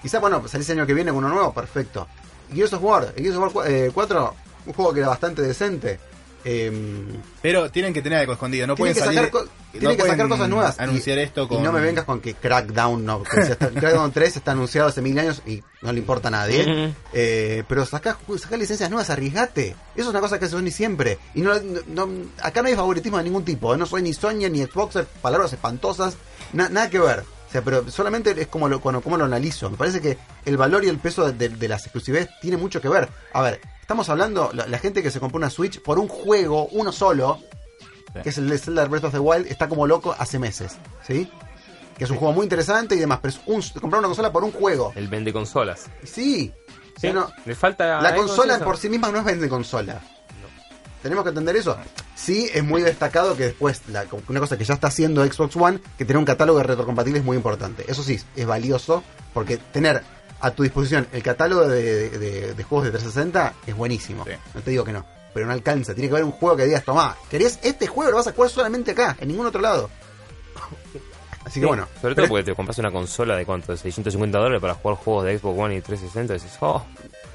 [0.00, 2.06] Quizá, bueno, salís el año que viene con uno nuevo, perfecto.
[2.54, 4.34] Gears of War, Gears of War eh, 4,
[4.66, 5.98] un juego que era bastante decente.
[6.50, 7.06] Em,
[7.42, 8.66] Pero tienen que tener algo escondido.
[8.66, 9.30] No tienen pueden que salir.
[9.30, 10.80] sacar, co- no tienen que sacar pueden cosas nuevas.
[10.80, 11.58] Anunciar Y- esto con.
[11.58, 13.22] Y no me vengas con que Crackdown no.
[13.22, 16.94] está- Crackdown 3 está anunciado hace mil años y no le importa a nadie.
[17.12, 18.16] Eh, pero sacar
[18.58, 19.68] licencias nuevas, arriesgate.
[19.94, 21.18] Eso es una cosa que hace Sony siempre.
[21.34, 23.74] Y no, no- no- acá no hay favoritismo de ningún tipo.
[23.74, 23.78] ¿eh?
[23.78, 26.16] No soy ni Sony ni Xboxer, palabras espantosas.
[26.54, 27.24] na- nada que ver.
[27.48, 29.70] O sea, pero solamente es como lo, como, como lo analizo.
[29.70, 32.88] Me parece que el valor y el peso de, de las exclusividades tiene mucho que
[32.90, 33.08] ver.
[33.32, 36.66] A ver, estamos hablando, la, la gente que se compró una Switch por un juego,
[36.72, 37.40] uno solo,
[38.14, 38.20] Sí.
[38.22, 40.76] que es el de Zelda Breath of the Wild, está como loco hace meses.
[41.06, 41.30] ¿Sí?
[41.98, 44.44] Que es un juego muy interesante y demás, pero es un, comprar una consola por
[44.44, 44.92] un juego.
[44.94, 45.86] El vende consolas.
[46.04, 46.52] Sí.
[46.98, 50.00] Sí, no- le falta la consola por sí misma no es vende consola.
[51.02, 51.76] Tenemos que entender eso.
[52.20, 55.78] Sí, es muy destacado que después, la- una cosa que ya está haciendo Xbox One,
[55.96, 57.84] que tener un catálogo de retrocompatibles es muy importante.
[57.86, 60.02] Eso sí, es valioso, porque tener
[60.40, 64.24] a tu disposición el catálogo de, de- de juegos de 360 es buenísimo.
[64.24, 64.32] Sí.
[64.54, 65.94] No te digo que no, pero no alcanza.
[65.94, 68.10] Tiene que haber un juego que digas, tomá, ¿querés este juego?
[68.10, 69.88] Lo vas a jugar solamente acá, en ningún otro lado.
[71.44, 71.86] Así Sí, que bueno.
[72.02, 75.24] Sobre todo porque te compras una consola de cuánto, de 650 dólares para jugar juegos
[75.24, 76.84] de Xbox One y 360 y dices, oh,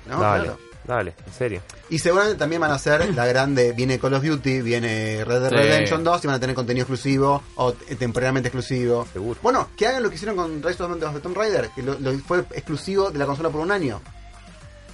[0.07, 0.59] No, dale, claro.
[0.85, 1.61] Dale, en serio.
[1.89, 5.49] Y seguramente también van a hacer la grande, viene Call of Duty, viene Red Dead
[5.49, 5.55] Sí.
[5.55, 9.07] Redemption 2 y van a tener contenido exclusivo o t- temporalmente exclusivo.
[9.13, 9.39] Seguro.
[9.43, 12.17] Bueno, que hagan lo que hicieron con Rise of the Tomb Raider, que lo, lo-
[12.19, 14.01] fue exclusivo de la consola por un año.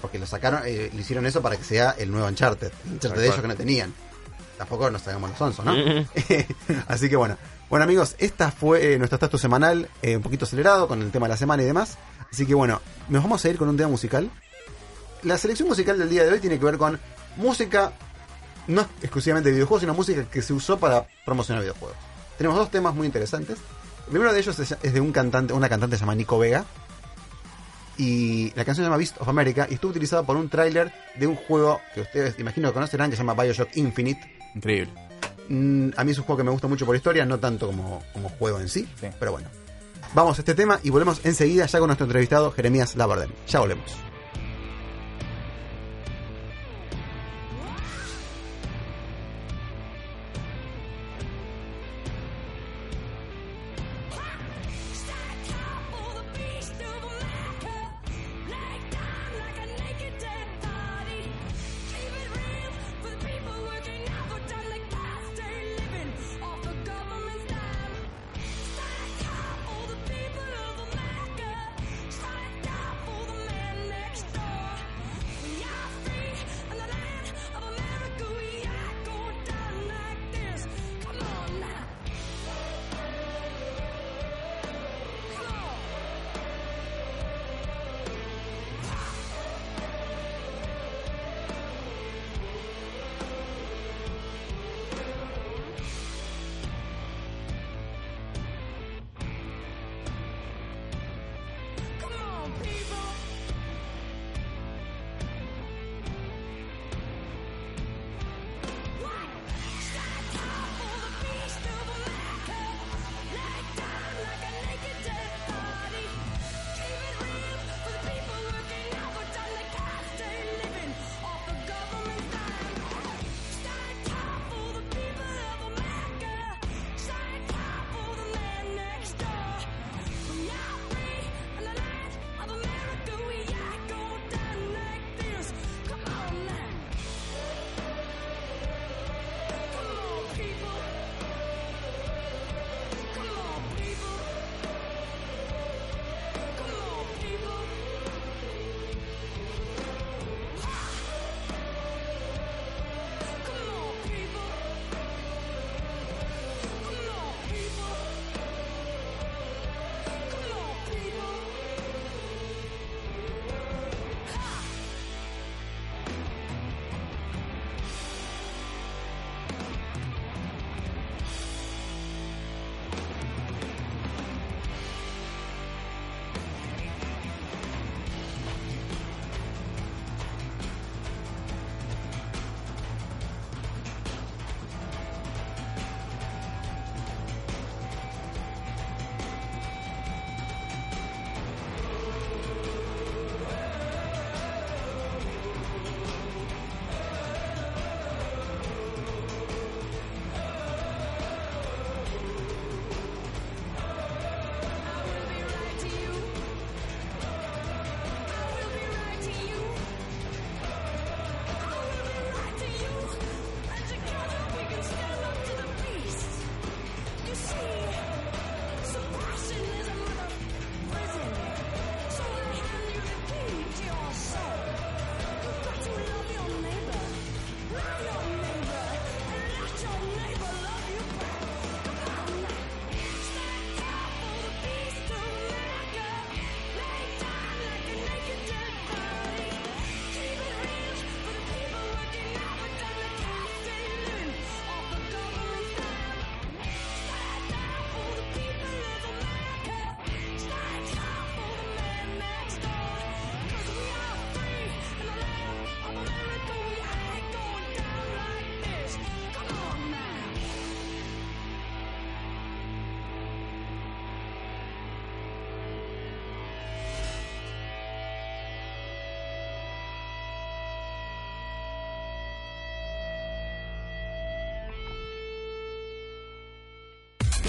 [0.01, 2.71] Porque lo sacaron, eh, le hicieron eso para que sea el nuevo Uncharted.
[2.85, 3.41] El Uncharted de ellos cual.
[3.41, 3.93] que no tenían.
[4.57, 5.73] Tampoco nos hagamos los onzos, ¿no?
[5.73, 6.05] Mm.
[6.87, 7.37] Así que bueno.
[7.69, 11.27] Bueno amigos, esta fue eh, nuestro estatus semanal, eh, un poquito acelerado con el tema
[11.27, 11.97] de la semana y demás.
[12.31, 14.29] Así que bueno, nos vamos a ir con un tema musical.
[15.23, 16.99] La selección musical del día de hoy tiene que ver con
[17.37, 17.91] música,
[18.67, 21.97] no exclusivamente de videojuegos, sino música que se usó para promocionar videojuegos.
[22.37, 23.57] Tenemos dos temas muy interesantes.
[24.05, 26.65] El primero de ellos es, de un cantante, una cantante que se llama Nico Vega.
[27.97, 31.27] Y la canción se llama Beast of America y estuvo utilizada por un tráiler de
[31.27, 34.37] un juego que ustedes imagino que conocerán que se llama Bioshock Infinite.
[34.55, 34.93] Increíble.
[35.49, 38.01] Mm, a mí es un juego que me gusta mucho por historia, no tanto como,
[38.13, 39.07] como juego en sí, Sí.
[39.19, 39.49] pero bueno.
[40.13, 43.31] Vamos a este tema y volvemos enseguida ya con nuestro entrevistado Jeremías Labarden.
[43.47, 43.95] Ya volvemos.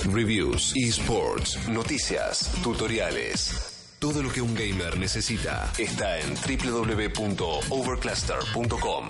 [0.07, 3.95] Reviews, esports, noticias, tutoriales.
[3.99, 9.09] Todo lo que un gamer necesita está en www.overcluster.com.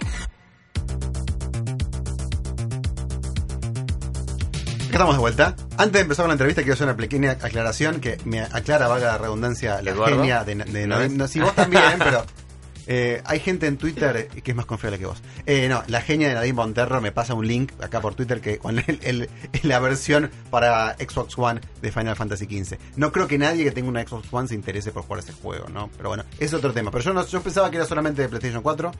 [4.88, 5.54] Acá estamos de vuelta.
[5.76, 9.12] Antes de empezar con la entrevista, quiero hacer una pequeña aclaración que me aclara, valga
[9.12, 10.16] la redundancia, la Eduardo.
[10.16, 11.08] genia de, de ¿No?
[11.08, 12.24] No, si vos también, pero
[12.88, 15.22] eh, hay gente en Twitter que es más confiable que vos.
[15.46, 18.58] Eh, no, la genia de Nadim Monterro me pasa un link acá por Twitter que
[18.58, 19.30] con el- el-
[19.66, 22.78] la versión para Xbox One de Final Fantasy XV.
[22.96, 25.68] No creo que nadie que tenga una Xbox One se interese por jugar ese juego,
[25.68, 25.90] ¿no?
[25.96, 26.90] Pero bueno, es otro tema.
[26.90, 28.92] Pero yo, no, yo pensaba que era solamente de PlayStation 4.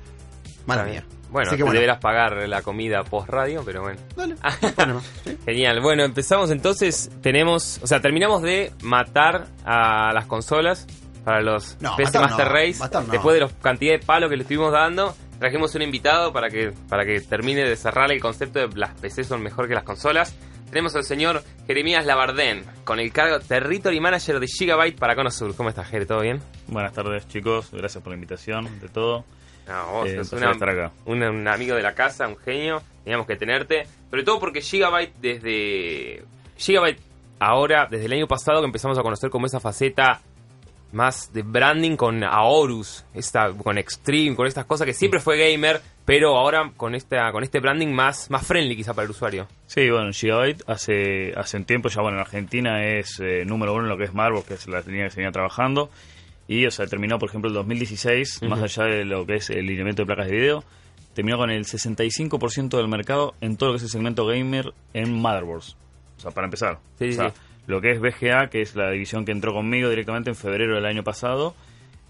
[0.66, 1.04] Mala mía.
[1.30, 1.72] Bueno, que bueno.
[1.74, 4.00] deberás pagar la comida post radio, pero bueno.
[4.16, 4.36] Dale.
[5.24, 5.38] Sí.
[5.44, 5.80] Genial.
[5.80, 7.10] Bueno, empezamos entonces.
[7.22, 10.86] Tenemos, o sea, terminamos de matar a las consolas
[11.24, 12.78] para los No, PC matar Master no, Race.
[12.78, 13.12] matar no.
[13.12, 16.72] Después de la cantidad de palos que le estuvimos dando, trajimos un invitado para que,
[16.88, 20.34] para que termine de cerrar el concepto de las PC son mejor que las consolas.
[20.70, 25.54] Tenemos al señor Jeremías Labardén, con el cargo Territory Manager de Gigabyte para Conosur.
[25.56, 26.06] ¿Cómo estás, Jere?
[26.06, 26.40] ¿Todo bien?
[26.68, 29.24] Buenas tardes chicos, gracias por la invitación, de todo.
[29.66, 30.44] No, vos Eh, sos un
[31.06, 33.86] una- un amigo de la casa, un genio, teníamos que tenerte.
[34.10, 36.24] Sobre todo porque Gigabyte desde...
[36.56, 37.00] Gigabyte
[37.40, 40.20] ahora, desde el año pasado que empezamos a conocer como esa faceta
[40.92, 45.80] más de branding con Aorus, esta, con Extreme, con estas cosas que siempre fue gamer,
[46.04, 49.46] pero ahora con esta con este branding más, más friendly quizá para el usuario.
[49.66, 53.84] Sí, bueno, Gigabyte hace, hace un tiempo ya, bueno, en Argentina es eh, número uno
[53.84, 55.90] en lo que es Marvel, que es la línea que se venía trabajando.
[56.48, 59.66] Y, o sea, terminó, por ejemplo, el 2016, más allá de lo que es el
[59.66, 60.64] lineamiento de placas de video,
[61.14, 65.12] terminó con el 65% del mercado en todo lo que es el segmento gamer en
[65.12, 65.76] motherboards.
[66.16, 66.80] O sea, para empezar.
[66.98, 67.36] Sí, o sea, sí.
[67.70, 70.84] Lo que es BGA, que es la división que entró conmigo directamente en febrero del
[70.84, 71.54] año pasado,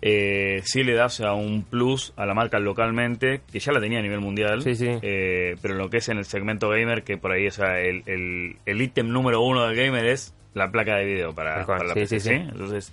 [0.03, 3.81] eh, sí le da o sea, un plus a la marca localmente, que ya la
[3.81, 4.89] tenía a nivel mundial, Sí, sí.
[5.03, 8.03] eh, pero lo que es en el segmento gamer, que por ahí o sea, el,
[8.07, 11.95] el, el ítem número uno del gamer es la placa de video para, para la
[11.95, 12.35] sí, PC, sí, sí.
[12.35, 12.93] Entonces,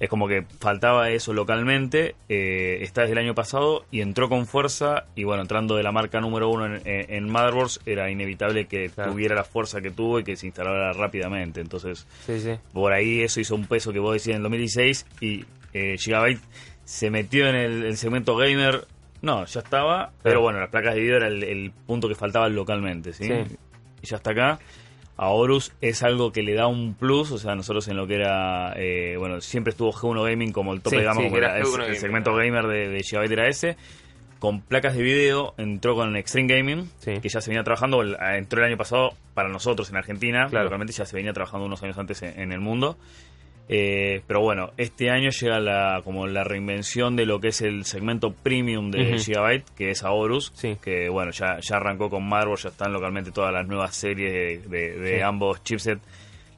[0.00, 4.46] es como que faltaba eso localmente, eh, está desde el año pasado y entró con
[4.46, 8.66] fuerza, y bueno, entrando de la marca número uno en, en- en motherboards, era inevitable
[8.66, 9.12] que Claro.
[9.12, 11.60] tuviera la fuerza que tuvo y que se instalara rápidamente.
[11.60, 12.52] Entonces, Sí, sí.
[12.72, 16.40] por ahí eso hizo un peso que vos decías en el 2016 y eh, Gigabyte
[16.84, 18.86] se metió en el, el segmento gamer.
[19.20, 22.48] No, ya estaba, pero bueno, las placas de video era el, el punto que faltaba
[22.48, 23.24] localmente, ¿sí?
[23.24, 23.56] Sí.
[24.02, 24.58] Y ya está acá.
[25.18, 28.14] A Horus es algo que le da un plus, o sea, nosotros en lo que
[28.14, 31.36] era, eh, bueno, siempre estuvo G1 Gaming como el tope Sí, de gama, sí, como
[31.38, 33.76] era era- es- G1 el segmento gamer de, de Gigabyte era ese.
[34.38, 37.14] Con placas de video entró con Extreme Gaming, Sí.
[37.20, 40.66] que ya se venía trabajando, entró el año pasado para nosotros en Argentina, Claro.
[40.66, 42.96] localmente ya se venía trabajando unos años antes en, en el mundo.
[43.70, 47.84] Eh, pero bueno, este año llega la como la reinvención de lo que es el
[47.84, 49.18] segmento premium de.
[49.18, 50.78] Gigabyte, que es Aorus, Sí.
[50.82, 54.58] que bueno, ya, ya arrancó con Marvel, ya están localmente todas las nuevas series de,
[54.68, 55.20] de- de Sí.
[55.22, 56.00] ambos chipsets,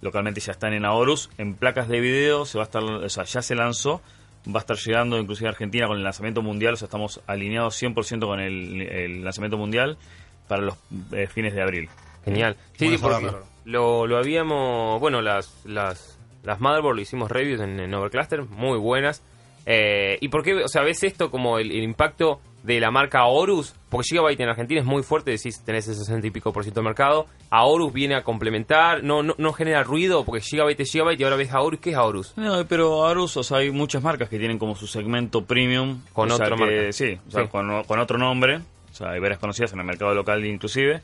[0.02, 1.30] localmente ya están en Aorus.
[1.36, 4.00] En placas de video se va a estar, o sea, ya se lanzó,
[4.46, 7.74] va a estar llegando inclusive a Argentina con el lanzamiento mundial, o sea, estamos alineados
[7.82, 9.98] 100% con el, el lanzamiento mundial
[10.46, 10.76] para los
[11.12, 11.88] eh, fines de abril.
[12.24, 12.56] Genial.
[12.78, 13.32] Sí, sí, porque
[13.64, 15.00] lo, lo habíamos.
[15.00, 19.22] Bueno, las, las, las motherboard lo hicimos reviews en, en Overcluster, muy buenas.
[19.66, 20.54] Eh, ¿Y por qué?
[20.64, 24.48] O sea, ves esto como el, el impacto de la marca Horus, porque Gigabyte en
[24.48, 27.26] Argentina es muy fuerte, decís, tenés el 60 y pico por ciento del mercado.
[27.50, 31.24] A Horus viene a complementar, no, no, no genera ruido, porque Gigabyte es Gigabyte y
[31.24, 32.36] ahora ves a Horus, ¿qué es Horus?
[32.36, 36.02] No, pero Arus, o sea, hay muchas marcas que tienen como su segmento premium.
[36.12, 36.92] Con o sea, otro que- marca.
[36.92, 37.48] Sí, o sea, Sí.
[37.50, 38.56] Con, con otro nombre.
[38.90, 41.00] O sea, hay varias conocidas en el mercado local inclusive.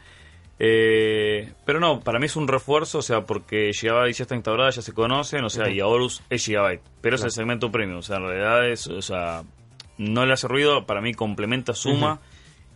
[0.58, 4.70] Eh, pero no, para mí es un refuerzo, o sea, porque Gigabyte ya está instaurada,
[4.70, 5.72] ya se conocen, o sea, Ujú.
[5.74, 6.80] y Aorus es Gigabyte.
[7.02, 9.42] Pero es el segmento premium, o sea, en realidad es, o sea,
[9.98, 12.20] no le hace ruido, para mí complementa, suma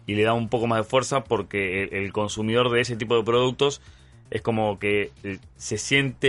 [0.06, 3.16] y le da un poco más de fuerza porque el, el consumidor de ese tipo
[3.16, 3.80] de productos
[4.30, 6.28] es como que eh, se siente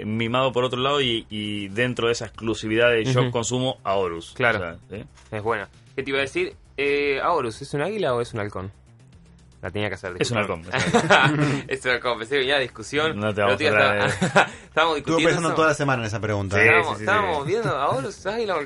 [0.00, 3.30] eh, mimado por otro lado y, y dentro de esa exclusividad de yo Ujú.
[3.30, 4.32] consumo a Horus.
[4.34, 4.58] Claro.
[4.58, 5.04] O sea, ¿sí?
[5.30, 5.68] Es buena.
[5.96, 6.54] ¿Qué te iba a decir?
[6.76, 8.70] Eh, ¿a Horus es un águila o es un halcón?
[9.62, 10.14] La tenía que hacer.
[10.18, 10.68] Es un disculpame.
[10.72, 11.64] halcón.
[11.68, 13.16] es un halcón, pensé que venía discusión.
[13.18, 15.54] No te vamos a hablar estaba- Estábamos Estuve discutiendo pensando eso.
[15.56, 16.56] toda la semana en esa pregunta.
[16.56, 16.64] Sí, ¿eh?
[16.66, 17.48] Estábamos, sí, estábamos sí.
[17.52, 18.56] viendo a Horus, águila.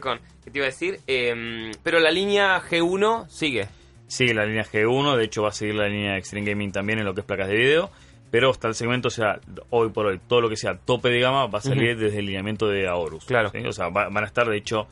[0.42, 1.00] ¿Qué te iba a decir?
[1.06, 3.68] Eh, pero la línea G1 sigue.
[4.06, 7.04] Sigue la línea G1, de hecho va a seguir la línea Extreme Gaming también en
[7.04, 7.90] lo que es placas de video.
[8.30, 9.38] Pero hasta el segmento, o sea,
[9.70, 12.26] hoy por hoy, todo lo que sea tope de gama va a salir desde el
[12.26, 13.24] lineamiento de Aorus.
[13.24, 13.50] Claro.
[13.50, 13.59] ¿sí?
[13.66, 14.88] O sea, va- van a estar, de hecho,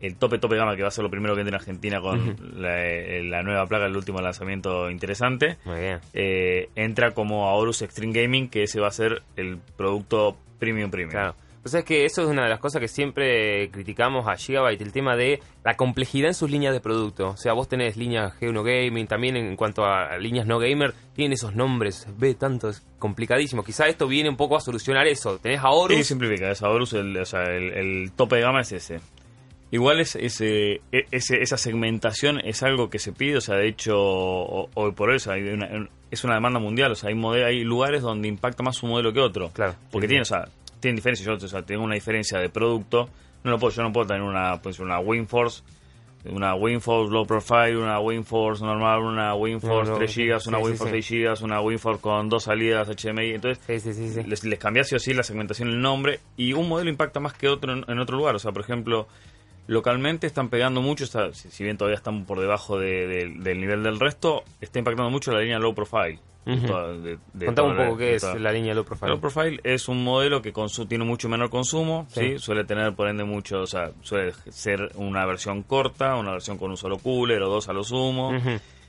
[0.00, 2.36] el tope tope gama que va a ser lo primero que entre en Argentina con
[2.60, 5.56] la, eh, la nueva placa, el último lanzamiento interesante.
[5.64, 6.00] Muy bien.
[6.12, 11.10] eh, entra como Aorus Extreme Gaming, que ese va a ser el producto premium premium.
[11.12, 11.34] Claro.
[11.64, 14.92] Sea, es que eso es una de las cosas que siempre criticamos a Gigabyte, el
[14.92, 17.30] tema de la complejidad en sus líneas de producto.
[17.30, 21.32] O sea, vos tenés líneas G1 Gaming, también en cuanto a líneas no gamer, tienen
[21.32, 23.64] esos nombres, ve tanto, es complicadísimo.
[23.64, 25.38] Quizá esto viene un poco a solucionar eso.
[25.38, 25.96] Tenés a Horus.
[25.96, 29.00] Sí, simplifica, es Horus, el, o sea, el, el tope de gama es ese.
[29.72, 33.66] Igual es, ese, e- ese, esa segmentación es algo que se pide, o sea, de
[33.68, 37.16] hecho, hoy por hoy o sea, hay una- es una demanda mundial, o sea, hay,
[37.16, 39.50] mode- hay lugares donde impacta más un modelo que otro.
[39.52, 39.74] Claro.
[39.90, 40.44] Porque Sí, tiene, o sea,
[40.80, 43.08] tienen diferencias, yo o sea, tengo una diferencia de producto,
[43.42, 45.62] no lo puedo, yo no puedo tener una, pues, una WinForce,
[46.30, 50.58] una WinForce low profile, una WinForce normal, una WinForce No, no, 3 sí, GB, una
[50.58, 51.02] sí, WinForce sí.
[51.02, 54.22] 6 GB, una WinForce con dos salidas HDMI, entonces Sí, sí, sí, sí.
[54.28, 57.32] les, les cambia sí o sí la segmentación, el nombre, y un modelo impacta más
[57.34, 58.34] que otro en, en otro lugar.
[58.36, 59.06] O sea, por ejemplo,
[59.66, 63.82] localmente están pegando mucho, sea, si, bien todavía están por debajo de- de- del nivel
[63.82, 66.18] del resto, está impactando mucho la línea low profile.
[66.46, 69.08] De Contame un la- poco qué es toda- la línea Low Profile.
[69.10, 70.52] Low profile es un modelo que
[70.88, 72.20] tiene mucho menor consumo, Sí.
[72.20, 72.38] ¿sí?
[72.38, 76.70] suele tener por ende mucho, o sea, suele ser una versión corta, una versión con
[76.70, 78.32] un solo cooler o dos a lo sumo.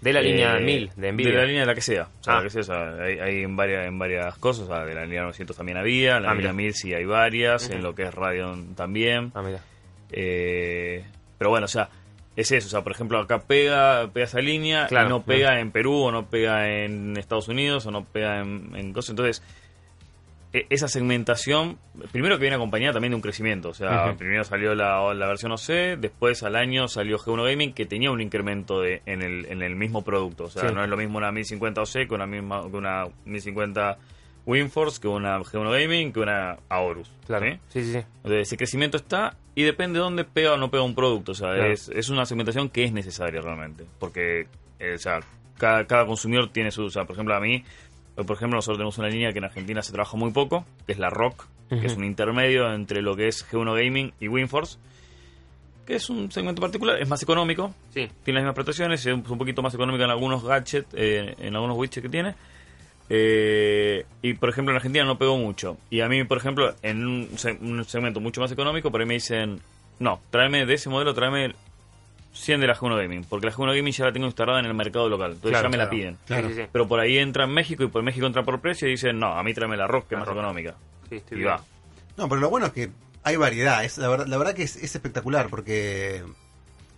[0.01, 1.31] De la línea Eh, 1000 de Nvidia.
[1.31, 2.03] De la línea de la que sea.
[2.19, 2.37] O sea, Ah.
[2.37, 4.65] la que sea, o sea, hay, hay en, varias, en varias cosas.
[4.65, 6.19] O sea, de la línea 900 también había.
[6.19, 6.53] La Ah, línea mira.
[6.53, 7.71] 1000 sí hay varias.
[7.71, 9.31] En lo que es Radeon también.
[9.33, 9.61] Ah, mira.
[10.11, 11.03] Eh,
[11.37, 11.89] pero bueno, o sea,
[12.35, 12.67] es eso.
[12.67, 15.93] O sea, por ejemplo, acá pega, pega esa línea Claro, y no pega en Perú
[16.03, 19.11] o no pega en Estados Unidos o no pega en, en cosas.
[19.11, 19.43] Entonces,
[20.53, 21.77] e- esa segmentación,
[22.11, 23.69] primero que viene acompañada también de un crecimiento.
[23.69, 27.85] O sea, primero salió la, la versión OC, después al año salió G1 Gaming que
[27.85, 30.45] tenía un incremento de, en, el, en el mismo producto.
[30.45, 30.73] O sea, Sí.
[30.75, 33.97] no es lo mismo una 1050 OC que una, misma, que una 1050
[34.47, 37.11] WinForce, que una G1 Gaming, que una Aorus.
[37.27, 37.45] Claro.
[37.45, 37.59] ¿sí?
[37.69, 37.97] Sí, sí, sí.
[37.97, 41.33] Entonces, ese crecimiento está y depende de dónde pega o no pega un producto.
[41.33, 41.71] O sea, Claro.
[41.71, 43.85] es, es una segmentación que es necesaria realmente.
[43.99, 44.47] Porque,
[44.79, 45.19] eh, o sea,
[45.57, 46.85] cada, cada consumidor tiene su.
[46.85, 47.63] O sea, por ejemplo, a mí,
[48.15, 50.97] por ejemplo, nosotros tenemos una línea que en Argentina se trabaja muy poco, que es
[50.99, 54.77] la Rock, que es un intermedio entre lo que es G1 Gaming y WinForce,
[55.85, 58.07] que es un segmento particular, es más económico, Sí.
[58.23, 61.75] tiene las mismas prestaciones, es un poquito más económico en algunos gadgets, eh, en algunos
[61.77, 62.35] widgets que tiene.
[63.09, 65.77] Eh, y por ejemplo en Argentina no pegó mucho.
[65.89, 69.07] Y a mí, por ejemplo, en un, se- un segmento mucho más económico, por ahí
[69.07, 69.61] me dicen,
[69.99, 71.53] no, tráeme de ese modelo, tráeme
[72.33, 74.73] 100 de la G1 Gaming, porque la G1 Gaming ya la tengo instalada en el
[74.73, 76.17] mercado local, entonces Claro, ya me la piden.
[76.27, 76.49] Claro.
[76.49, 76.67] Sí, sí, sí.
[76.71, 79.33] Pero por ahí entra en México y por México entra por precio y dicen, no,
[79.33, 80.37] a mí tráeme la Rock, que es más Rock.
[80.37, 80.75] económica.
[81.09, 81.51] Sí, estoy Y bien.
[81.53, 81.63] va.
[82.17, 82.89] No, pero lo bueno es que
[83.23, 83.83] hay variedad.
[83.83, 86.23] Es, la, verdad, la verdad que es, es espectacular porque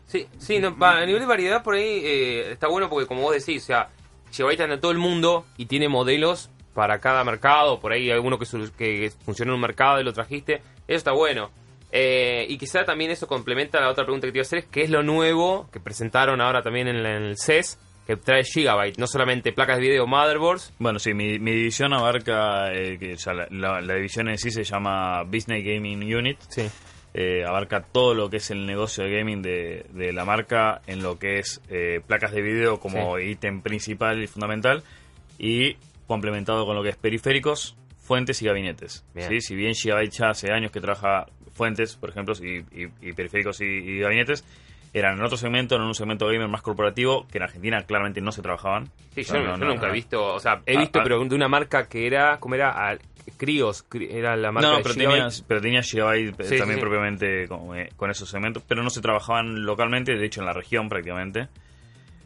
[0.08, 3.34] Sí, sí, no, a nivel de variedad por ahí eh, está bueno porque como vos
[3.34, 3.90] decís, o sea,
[4.32, 8.46] Gigabyte anda todo el mundo y tiene modelos para cada mercado, por ahí alguno que,
[8.78, 10.56] que funciona en un mercado y lo trajiste,
[10.88, 11.50] eso está bueno.
[11.92, 14.66] Eh, y quizá también eso complementa la otra pregunta que te iba a hacer, es
[14.66, 18.44] qué es lo nuevo que presentaron ahora también en, la- en el CES, que trae
[18.44, 23.16] Gigabyte, no solamente placas de video, motherboards, Bueno, sí, mi, mi división abarca, eh, que
[23.16, 26.38] ya la, la- la división en sí se llama Business Gaming Unit.
[26.48, 26.70] sí,
[27.22, 31.04] eh, abarca todo lo que es el negocio de gaming de, de la marca en
[31.04, 34.84] lo que es eh, placas de video como ítem principal y fundamental
[35.38, 35.76] y
[36.08, 39.04] complementado con lo que es periféricos, fuentes y gabinetes.
[39.14, 39.28] Bien.
[39.30, 39.42] ¿sí?
[39.42, 43.60] Si bien Gigabyte ya hace años que trabaja fuentes, por ejemplo, y, y- y periféricos
[43.60, 44.46] y, y gabinetes,
[44.94, 48.32] eran en otro segmento, en un segmento gamer más corporativo, que en Argentina claramente no
[48.32, 48.86] se trabajaban.
[49.14, 49.90] Sí, O yo, sea, yo no- no- nunca no.
[49.90, 51.04] he visto, o sea, he Ah, visto, ah.
[51.04, 52.98] pero de una marca que era, ¿cómo era?
[53.38, 56.68] Crios, Cri- era la marca No, de pero tenía, pero tenía Gigabyte eh, Sí, también
[56.68, 56.80] sí, sí.
[56.82, 60.54] propiamente con, eh, con esos segmentos, pero no se trabajaban localmente, de hecho en la
[60.54, 61.48] región prácticamente.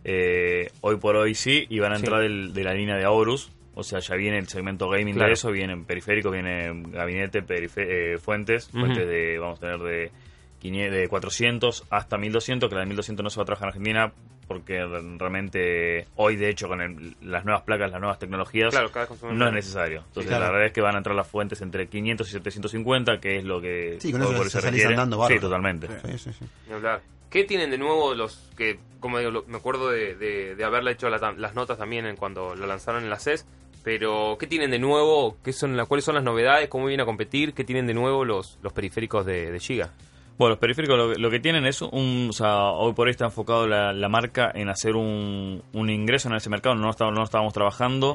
[0.06, 2.04] Eh, hoy por hoy sí, y van a Sí.
[2.06, 5.28] entrar del- de la línea de Aorus, o sea, ya viene el segmento gaming Claro.
[5.30, 10.23] de eso, viene periférico, viene gabinete, eh, fuentes, fuentes de, vamos a tener de, 500
[10.72, 14.14] de 400 hasta 1200, que la de 1200 no se va a trabajar en Argentina,
[14.48, 14.84] porque
[15.18, 19.38] realmente hoy de hecho con el- las nuevas placas, las nuevas tecnologías, Claro, cada consumidor.
[19.40, 20.04] no es necesario.
[20.08, 20.46] Entonces, claro.
[20.46, 23.44] la verdad es que van a entrar las fuentes entre 500 y 750, que es
[23.44, 25.88] lo que Sí, con hoy eso por hoy se salís andando Sí, totalmente.
[26.06, 26.46] Sí, sí, sí.
[26.68, 27.02] Ni hablar.
[27.30, 30.92] ¿Qué tienen de nuevo los que, como digo, lo- me acuerdo de, de, de haberle
[30.92, 33.46] hecho la las notas también en cuando lo lanzaron en la CES,
[33.84, 35.36] pero ¿qué tienen de nuevo?
[35.44, 36.70] ¿Qué son las, ¿Cuáles son las novedades?
[36.70, 37.54] ¿Cómo vienen a competir?
[37.54, 39.92] ¿Qué tienen de nuevo los, los periféricos de, de Giga?
[40.38, 42.28] Bueno, los periféricos lo, que- lo que tienen es un.
[42.30, 46.28] O sea, hoy por hoy está enfocado la, la marca en hacer un, un ingreso
[46.30, 46.76] en ese mercado.
[46.76, 48.14] No, estamos, no estábamos trabajando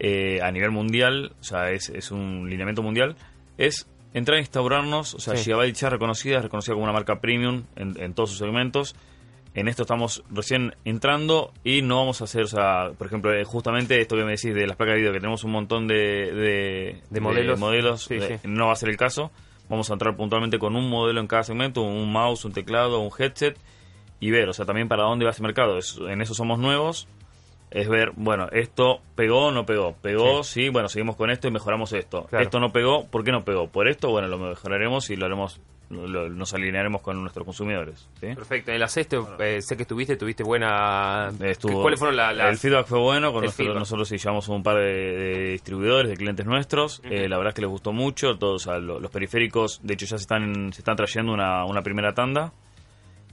[0.00, 3.14] eh, a nivel mundial, o sea, es, es un lineamiento mundial.
[3.56, 5.44] Es entrar a instaurarnos, o sea, Sí.
[5.44, 8.94] Gigabyte ya reconocida, es reconocida como una marca premium en, en todos sus segmentos.
[9.54, 13.44] En esto estamos recién entrando y no vamos a hacer, o sea, por ejemplo, eh,
[13.44, 15.94] justamente esto que me decís de las placas de video, que tenemos un montón de,
[16.32, 17.60] de, De modelos.
[17.60, 18.48] modelos, Sí, eh, sí.
[18.48, 19.30] no va a ser el caso.
[19.68, 23.10] Vamos a entrar puntualmente con un modelo en cada segmento, un mouse, un teclado, un
[23.18, 23.56] headset
[24.20, 25.78] y ver, o sea, también para dónde va ese mercado.
[25.78, 27.08] Es- en eso somos nuevos.
[27.70, 29.94] es ver, bueno, esto pegó o no pegó.
[30.00, 30.68] Pegó, sí.
[30.68, 32.24] bueno, seguimos con esto y mejoramos esto.
[32.26, 32.44] Claro.
[32.44, 33.66] Esto no pegó, ¿por qué no pegó?
[33.66, 35.60] Por esto, bueno, lo mejoraremos y lo haremos,
[35.94, 38.08] lo- lo- nos alinearemos con nuestros consumidores.
[38.20, 38.28] ¿sí?
[38.34, 38.70] Perfecto.
[38.70, 41.30] En el acesto, eh, sé que estuviste, tuviste buena...
[41.40, 42.50] Estuvo- ¿Cuáles fueron la- las...?
[42.50, 43.78] El feedback fue bueno, con nosotros, feedback.
[43.78, 47.54] nosotros sí llevamos un par de, de distribuidores, de clientes nuestros, Eh, la verdad es
[47.54, 50.72] que les gustó mucho, todos o sea, lo- los periféricos, de hecho ya se están,
[50.72, 52.52] se están trayendo una, una primera tanda,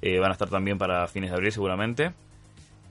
[0.04, 2.12] Eh, van a estar también para fines de abril seguramente.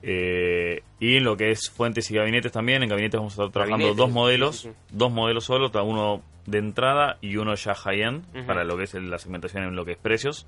[0.03, 3.51] Eh, y en lo que es fuentes y gabinetes también, en gabinetes vamos a estar
[3.51, 4.75] trabajando Gabinetes, dos modelos, sí, sí.
[4.91, 9.19] dos modelos solo, uno de entrada y uno ya high-end, para lo que es la
[9.19, 10.47] segmentación en lo que es precios,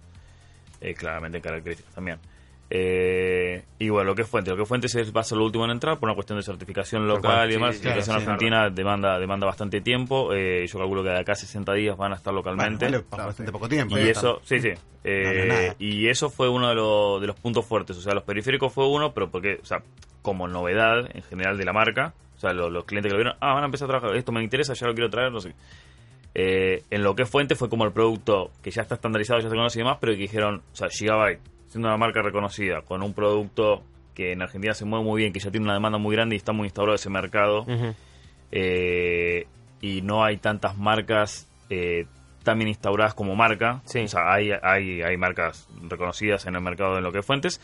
[0.81, 2.19] eh, claramente en características también.
[2.76, 4.49] Eh, y bueno, lo que es Fuentes.
[4.51, 6.39] Lo que es Fuentes es, va a ser lo último en entrar por una cuestión
[6.39, 7.76] de certificación local cual, y demás.
[7.76, 10.34] sí, certificación claro, sí, argentina demanda demanda bastante tiempo.
[10.34, 12.86] Eh, yo calculo que de acá a 60 días van a estar localmente.
[12.88, 13.95] Bueno, vale, bastante poco tiempo.
[13.97, 14.69] y ya eso, sí, sí.
[15.03, 17.95] Eh, No, no y eso fue uno de, los- de los puntos fuertes.
[17.97, 19.84] O sea, los periféricos fue uno, pero porque, o sea,
[20.24, 22.13] como novedad en general de la marca.
[22.36, 24.32] O sea, lo- los clientes que lo vieron, ah, van a empezar a trabajar, esto
[24.32, 25.49] me interesa, ya lo quiero traer, no sé.
[25.49, 25.55] qué.
[26.36, 29.49] Eh, en lo que es Fuente fue como el producto que ya está estandarizado, ya
[29.49, 31.39] se conoce y demás, pero que dijeron, o sea, Gigabyte,
[31.74, 33.84] siendo una marca reconocida, con un producto
[34.15, 36.38] que en Argentina se mueve muy bien, que ya tiene una demanda muy grande y
[36.38, 37.65] está muy instaurado ese mercado,
[38.51, 39.47] eh,
[39.82, 42.05] y no hay tantas marcas eh,
[42.43, 43.82] tan bien instauradas como marca.
[43.86, 43.99] Sí.
[44.01, 47.59] O sea, hay, hay, hay marcas reconocidas en el mercado de lo que es Fuentes,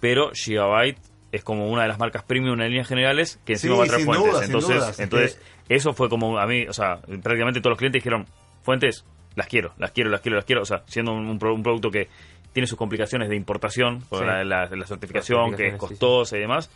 [0.00, 0.98] pero Gigabyte
[1.32, 3.88] es como una de las marcas premium en líneas generales que encima Sí, va a
[3.88, 4.32] traer Fuentes.
[4.32, 8.26] duda, entonces, entonces eso fue como a mí, o sea, prácticamente todos los clientes dijeron,
[8.62, 9.04] Fuentes,
[9.36, 10.62] las quiero, las quiero, las quiero, las quiero.
[10.62, 12.08] O sea, siendo un, un pro- un producto que
[12.52, 14.26] tiene sus complicaciones de importación, por Sí.
[14.26, 15.98] la, la- la certificación, que es certificaciones, sí, sí.
[16.00, 16.70] costosa y demás.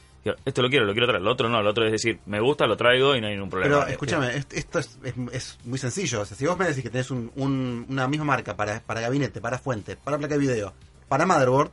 [0.46, 1.22] Esto lo quiero, lo quiero traer.
[1.22, 3.50] Lo otro no, lo otro es decir, me gusta, lo traigo y no hay ningún
[3.50, 3.80] problema.
[3.80, 6.22] Pero escúchame, est- esto es, es- es muy sencillo.
[6.22, 9.00] O sea, si vos me decís que tenés un- un- una misma marca para, para
[9.02, 10.72] gabinete, para fuente, para placa de video,
[11.08, 11.70] para motherboard,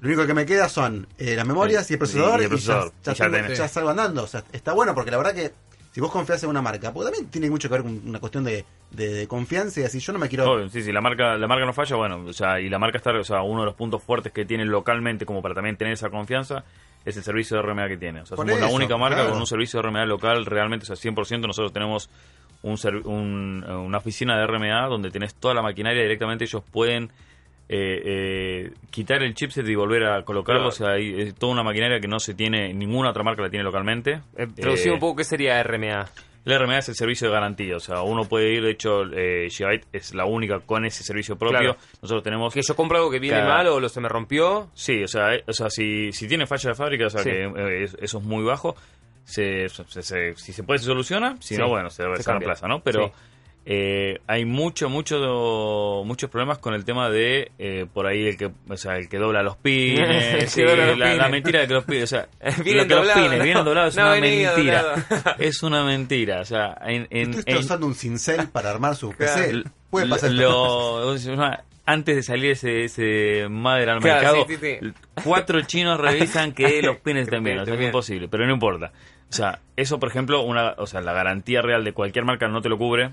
[0.00, 2.92] lo único que me queda son eh, las memorias y el procesador Y el procesador.
[3.04, 4.22] ya, ya ya tengo- ya salgo andando.
[4.22, 5.52] O sea, está bueno porque la verdad que
[5.92, 8.42] si vos confías en una marca, porque también tiene mucho que ver con una cuestión
[8.44, 10.50] de, de- de confianza y así, yo no me quiero...
[10.50, 12.96] Obvio, sí, sí, la marca, la marca no falla, bueno, o sea, y la marca
[12.98, 15.92] está, o sea, uno de los puntos fuertes que tiene localmente como para también tener
[15.92, 16.64] esa confianza
[17.04, 18.22] es el servicio de RMA que tiene.
[18.22, 19.30] O sea, Por somos la única marca claro.
[19.30, 21.46] con un servicio de RMA local realmente, o sea, 100%.
[21.46, 22.08] Nosotros tenemos
[22.62, 27.10] un, un- una oficina de RMA donde tenés toda la maquinaria directamente, ellos pueden
[27.68, 30.62] eh, eh, quitar el chipset y volver a colocarlo.
[30.62, 30.68] Claro.
[30.68, 33.50] O sea, hay es toda una maquinaria que no se tiene, ninguna otra marca la
[33.50, 34.20] tiene localmente.
[34.36, 36.06] Eh, traducimos Eh, un poco qué sería RMA.
[36.44, 39.48] la RMA es el servicio de garantía, o sea, uno puede ir, de hecho, eh,
[39.48, 41.58] Gigabyte es la única con ese servicio propio.
[41.58, 41.76] Claro.
[42.02, 42.52] Nosotros tenemos...
[42.52, 44.68] Que yo compro algo que viene Cada- mal o lo se me rompió.
[44.74, 47.30] Sí, o sea, eh, o sea si, si tiene falla de fábrica, o sea, Sí.
[47.30, 48.74] que eh, es- eso es muy bajo,
[49.24, 52.24] se, se- se- si se puede se soluciona, si Sí, no, bueno, se, se se
[52.24, 52.32] cambia.
[52.48, 52.80] reemplaza, ¿no?
[52.80, 53.12] Pero Sí.
[53.64, 58.50] Eh, hay mucho, mucho, muchos problemas con el tema de, eh, por ahí, el que,
[58.68, 61.84] o sea, el que dobla los pines, sí, dobla los la, mentira de que los
[61.84, 62.28] pines, o sea,
[62.64, 63.44] Vienen lo que los doblados, pines ¿no?
[63.44, 64.82] vienen doblados es No una mentira.
[64.82, 65.36] doblado.
[65.38, 67.06] Es una mentira, o sea, en...
[67.10, 69.12] en, usando un cincel para armar su.
[69.12, 69.62] PC.
[69.90, 71.14] Puede pasar lo-
[71.84, 74.92] antes de salir ese, ese madre al Claro, mercado, sí, sí, sí.
[75.24, 77.58] cuatro chinos revisan que los pines estén bien.
[77.58, 78.92] O sea, es imposible, pero no importa.
[79.32, 82.60] O sea, eso, por ejemplo, una, o sea, la garantía real de cualquier marca no
[82.60, 83.12] te lo cubre.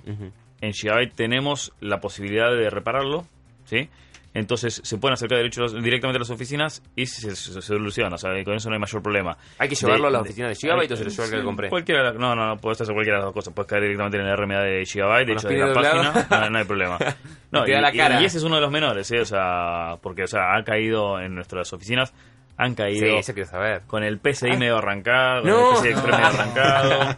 [0.62, 3.26] En Gigabyte tenemos la posibilidad de repararlo,
[3.64, 3.88] ¿sí?
[4.34, 8.14] Entonces se pueden acercar derecho, directamente a las oficinas y se, se- se soluciona.
[8.16, 9.38] O sea, con eso no hay mayor problema.
[9.58, 11.44] ¿Hay que llevarlo a la De- oficina de Gigabyte o se lo lleva que lo
[11.46, 11.70] compré?
[11.70, 13.54] Cualquiera, las- no, no, no, puedes hacer cualquiera de las dos cosas.
[13.54, 16.58] Puedes caer directamente en el RMA de Gigabyte, de hecho, de la página, no, no
[16.60, 16.98] hay problema.
[17.52, 18.22] No, y, y- cara.
[18.22, 19.22] y ese es uno de los menores, ¿eh?
[19.22, 22.14] O sea, porque, o sea, ha caído en nuestras oficinas,
[22.60, 23.82] han Sí, caído eso quiero saber.
[23.88, 25.74] con el PCI medio arrancado, No.
[25.74, 27.18] con el PCI medio arrancado,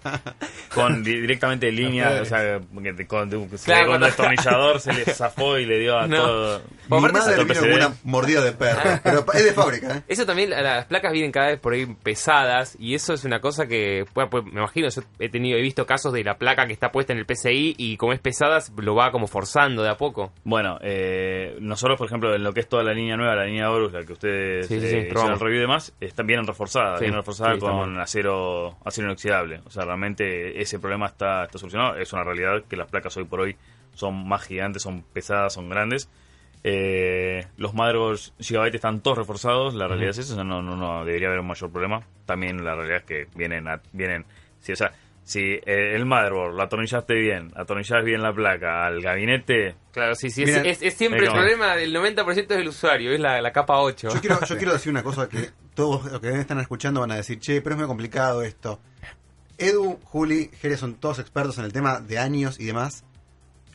[0.73, 5.57] con di- directamente líneas, o sea, con, con Claro, un cuando- destornillador se le zafó
[5.57, 6.17] y le dio a No.
[6.17, 6.61] todo.
[6.89, 8.81] Mi madre vino con una mordida de perro.
[9.03, 10.01] Pero es de fábrica, ¿eh?
[10.07, 13.39] Eso también, la- las placas vienen cada vez por ahí pesadas y eso es una
[13.39, 16.67] cosa que, pues, pues, me imagino, yo he tenido, he visto casos de la placa
[16.67, 19.89] que está puesta en el PCI y como es pesada lo va como forzando de
[19.89, 20.31] a poco.
[20.43, 23.71] Bueno, eh, nosotros, por ejemplo, en lo que es toda la línea nueva, la línea
[23.71, 26.45] Horus, la que ustedes Sí, sí, sí, eh, hicieron el review y demás, están bien
[26.45, 29.61] reforzadas, Sí, bien reforzadas sí, con acero, acero inoxidable.
[29.65, 31.95] O sea, realmente ese problema está, está solucionado.
[31.97, 33.55] Es una realidad que las placas hoy por hoy
[33.93, 36.09] son más gigantes, son pesadas, son grandes.
[36.63, 41.27] Eh, los motherboards Gigabyte están todos reforzados, la realidad es sea, no, no, no debería
[41.27, 42.03] haber un mayor problema.
[42.25, 44.25] También la realidad es que vienen, a- vienen,
[44.59, 44.91] sí, o sea,
[45.24, 50.30] si eh, el motherboard lo atornillaste bien, atornillas bien la placa al gabinete, Claro, sí,
[50.30, 53.51] sí, es, Mira, es- es siempre el problema del 90% del usuario, es la, la
[53.51, 54.09] capa 8.
[54.13, 57.15] Yo quiero, yo quiero decir una cosa que todos los que están escuchando van a
[57.17, 58.80] decir, che, pero es muy complicado esto.
[59.57, 63.03] Edu, Juli, Jerez son todos expertos en el tema de años y demás.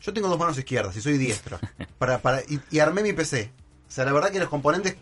[0.01, 1.59] Yo tengo dos manos izquierdas y soy diestro.
[1.97, 3.51] Para, para, y, y armé mi PC.
[3.87, 4.97] O sea, la verdad que los componentes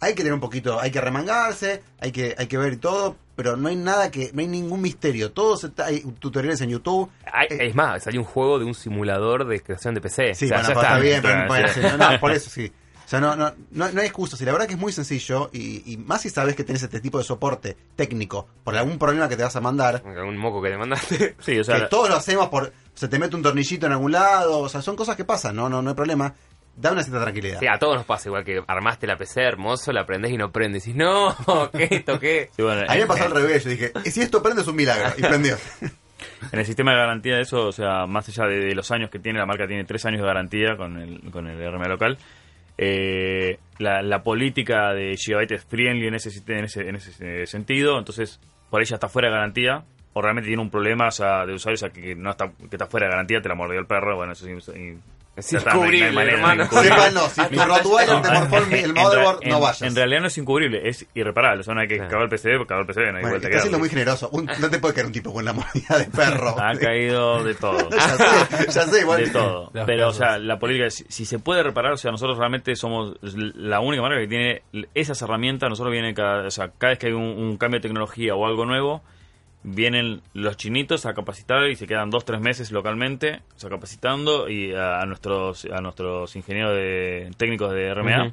[0.00, 3.16] hay que tener un poquito, hay que remangarse, hay que, hay que ver y todo,
[3.42, 5.32] pero no hay nada que, no hay ningún misterio.
[5.32, 7.08] Todos está, hay tutoriales en YouTube.
[7.32, 10.34] Hay- Eh, es más, salió un juego de un simulador de creación de PC.
[10.34, 11.80] Sí, O sea, bueno, está, bien, claro, pero- bueno, sí.
[11.80, 12.70] sí, no, no, por eso sí.
[13.06, 14.38] O sea, no, no, no, no hay excusas.
[14.42, 15.48] Y la verdad que es muy sencillo.
[15.54, 19.26] Y, y más si sabes que tenés este tipo de soporte técnico por algún problema
[19.28, 20.02] que te vas a mandar.
[20.04, 21.34] Un moco que te mandaste.
[21.40, 22.72] Sí, o sea, que todos lo hacemos por.
[22.94, 24.58] Se te mete un tornillito en algún lado.
[24.60, 25.56] O sea, son cosas que pasan.
[25.56, 26.34] No, no, no hay problema.
[26.80, 27.58] Da una cierta tranquilidad.
[27.60, 30.50] Sí, a todos nos pasa igual que armaste la PC hermoso, la prendés y no
[30.50, 30.78] prende.
[30.78, 31.36] Y decís, no,
[31.76, 32.48] ¿qué toqué?
[32.56, 33.64] sí, bueno, A mí me pasó al revés.
[33.64, 35.12] Yo dije, "¿Y si esto prende es un milagro.
[35.16, 35.56] Y prendió.
[36.52, 39.08] En el sistema de garantía de eso, o sea, más allá de, de los años
[39.08, 42.18] que tiene, la marca tiene tres años de garantía con el, con el RMA local.
[42.76, 47.98] Eh, la, la política de Gigabyte es friendly en ese, en ese, en ese sentido,
[47.98, 48.38] entonces
[48.70, 51.74] por ella está fuera de garantía o realmente tiene un problema o sea, de usuario,
[51.74, 53.86] o sea, que, que no está, que está fuera de garantía, te la mordió el
[53.86, 54.98] perro, bueno, eso sí.
[55.40, 56.64] Es no incubrible, hermano.
[57.12, 59.82] no, si tu te morfó el, el en motherboard, rea- no en- vayas.
[59.82, 61.60] En realidad no es incubrible, es irreparable.
[61.60, 62.10] O sea, no hay que Claro.
[62.10, 63.78] cagar el PCB, cagar el PCB, no hay Bueno, vuelta que está siendo darle.
[63.78, 64.28] muy generoso.
[64.32, 66.56] Un- no te puede caer un tipo con la mordida de perro.
[66.60, 67.88] Ha caído de todo.
[67.90, 69.24] ya sé, ya sé, igual.
[69.24, 69.70] de todo.
[69.72, 72.38] Los Pero, o sea, la política, es, si, si se puede reparar, o sea, nosotros
[72.38, 74.62] realmente somos la única marca que tiene
[74.94, 75.68] esas herramientas.
[75.68, 78.46] Nosotros vienen cada, o sea, cada vez que hay un, un cambio de tecnología o
[78.46, 79.02] algo nuevo,
[79.62, 84.48] vienen los chinitos a capacitar y se quedan dos, tres meses localmente, o sea, capacitando
[84.48, 88.32] y a, a nuestros a nuestros ingenieros de, técnicos de RMA.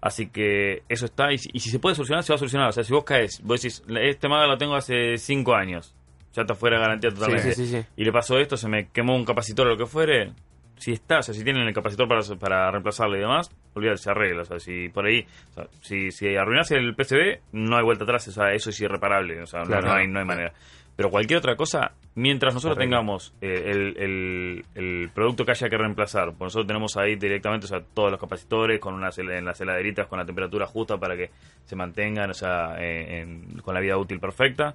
[0.00, 2.68] Así que eso está, y si, y si se puede solucionar, se va a solucionar.
[2.70, 5.94] O sea, si vos caes, vos decís, este maga lo tengo hace cinco años,
[6.32, 7.54] ya está fuera de garantía totalmente.
[7.54, 7.86] sí, sí, sí.
[7.96, 10.32] Y le pasó esto, se me quemó un capacitor o lo que fuere.
[10.82, 14.10] Si está, o sea, si tienen el capacitor para, para reemplazarlo y demás, olvídate, se
[14.10, 14.42] arregla.
[14.42, 18.02] O sea, si por ahí, o sea, si, si arruinás el PCB, no hay vuelta
[18.04, 19.86] atrás, o sea, eso es irreparable, o sea, no- Claro.
[19.86, 20.52] no, hay, no hay manera.
[20.96, 22.96] Pero cualquier otra cosa, mientras nosotros Arregla.
[22.98, 27.66] tengamos eh, el, el- el producto que haya que reemplazar, pues nosotros tenemos ahí directamente,
[27.66, 31.16] o sea, todos los capacitores con unas en las heladeritas con la temperatura justa para
[31.16, 31.30] que
[31.64, 34.74] se mantengan, o sea, eh, en- con la vida útil perfecta.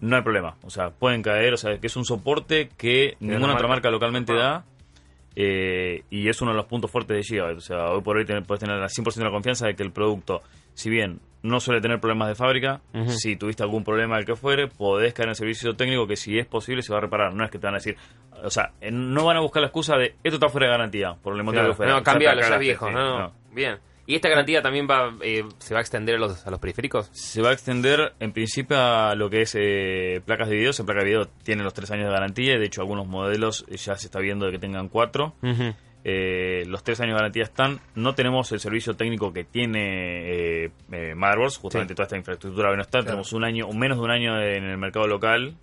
[0.00, 3.54] No hay problema, o sea, pueden caer, o sea, que es un soporte que ninguna
[3.54, 3.68] otra marca.
[3.68, 4.64] marca localmente da.
[5.36, 7.58] Eh, y es uno de los puntos fuertes de Gigabyte.
[7.58, 9.82] O sea, hoy por hoy ten- puedes tener la 100% de la confianza de que
[9.82, 10.42] el producto,
[10.74, 14.68] si bien no suele tener problemas de fábrica, si tuviste algún problema del que fuere,
[14.68, 17.34] podés caer en el servicio técnico que si es posible se va a reparar.
[17.34, 17.96] No es que te van a decir,
[18.44, 21.34] o sea, no van a buscar la excusa de esto está fuera de garantía, por
[21.36, 21.72] el motivo Claro.
[21.72, 21.92] que fuera.
[21.94, 22.86] No, cambialo, ya es cagaste, viejo.
[22.88, 23.32] sí, no, no.
[23.52, 23.78] Bien.
[24.06, 27.08] ¿Y esta garantía también va eh, se va a extender a los, a los periféricos?
[27.12, 30.70] Se va a extender en principio a lo que es eh, placas de video.
[30.70, 32.58] O sea, placa de video tiene los tres años de garantía.
[32.58, 35.34] De hecho, algunos modelos eh, ya se está viendo de que tengan cuatro.
[36.04, 37.78] Eh, los tres años de garantía están.
[37.94, 41.96] No tenemos el servicio técnico que tiene eh, eh, Motherboards, justamente Sí.
[41.96, 43.02] toda esta infraestructura que no está.
[43.02, 45.54] Tenemos un año, o menos de un año en el mercado local.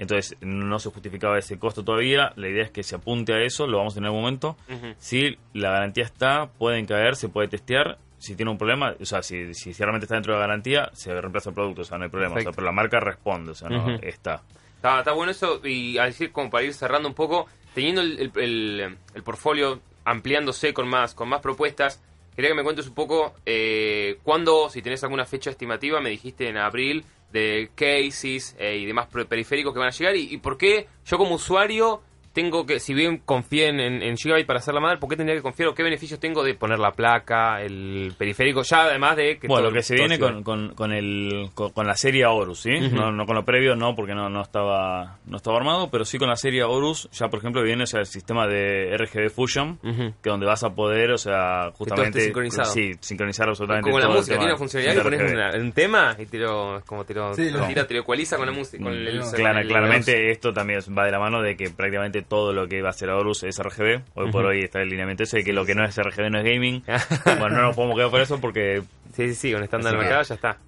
[0.00, 2.32] Entonces no se justificaba ese costo todavía.
[2.36, 4.56] La idea es que se apunte a eso, lo vamos a tener en algún momento.
[4.98, 7.98] Si la garantía está, pueden caer, se puede testear.
[8.18, 11.12] Si tiene un problema, o sea, si, si realmente está dentro de la garantía, se
[11.18, 12.32] reemplaza el producto, o sea, no hay problema.
[12.32, 14.42] O sea, pero la marca responde, o sea, no está.
[14.76, 18.18] Está, está bueno eso y a decir como para ir cerrando un poco, teniendo el,
[18.18, 22.02] el, el- el portfolio ampliándose con más, con más propuestas,
[22.34, 26.48] quería que me cuentes un poco eh, cuándo, si tenés alguna fecha estimativa, me dijiste
[26.48, 30.38] en abril, de cases eh, y demás per- periféricos que van a llegar y, y
[30.38, 32.02] por qué yo como usuario
[32.32, 35.16] tengo que, si bien confié en, en, en Gigabyte para hacer la madre, ¿por qué
[35.16, 39.16] tendría que confiar o qué beneficios tengo de poner la placa, el periférico, ya además
[39.16, 39.48] de que...
[39.48, 42.60] bueno, todo- lo que se viene con, con, con el, con, con la serie Horus,
[42.60, 42.70] ¿sí?
[42.92, 46.18] No, no con lo previo, no, porque no, no estaba no estaba armado, pero sí
[46.18, 49.78] con la serie Horus, ya por ejemplo viene o sea, el sistema de RGB Fusion,
[50.22, 52.20] que donde vas a poder, o sea, justamente...
[52.20, 52.70] sincronizado.
[52.72, 56.16] Sí, sincronizar absolutamente Como la todo música, tiene una funcionalidad que pones una- un tema
[56.18, 58.82] y te lo, como te lo, Sí, lo- tira, te lo ecualiza con la música.
[58.84, 62.19] Con el, el- Mm, el- claramente esto también va de la mano de que prácticamente
[62.22, 64.02] todo lo que va a ser Horus es RGB.
[64.14, 66.38] Hoy por hoy está el lineamiento ese de que lo que no es RGB no
[66.38, 66.82] es gaming.
[67.38, 68.82] bueno, no nos podemos quedar por eso porque
[69.14, 70.58] Sí, sí, sí, con estándar Así de que- mercado ya está.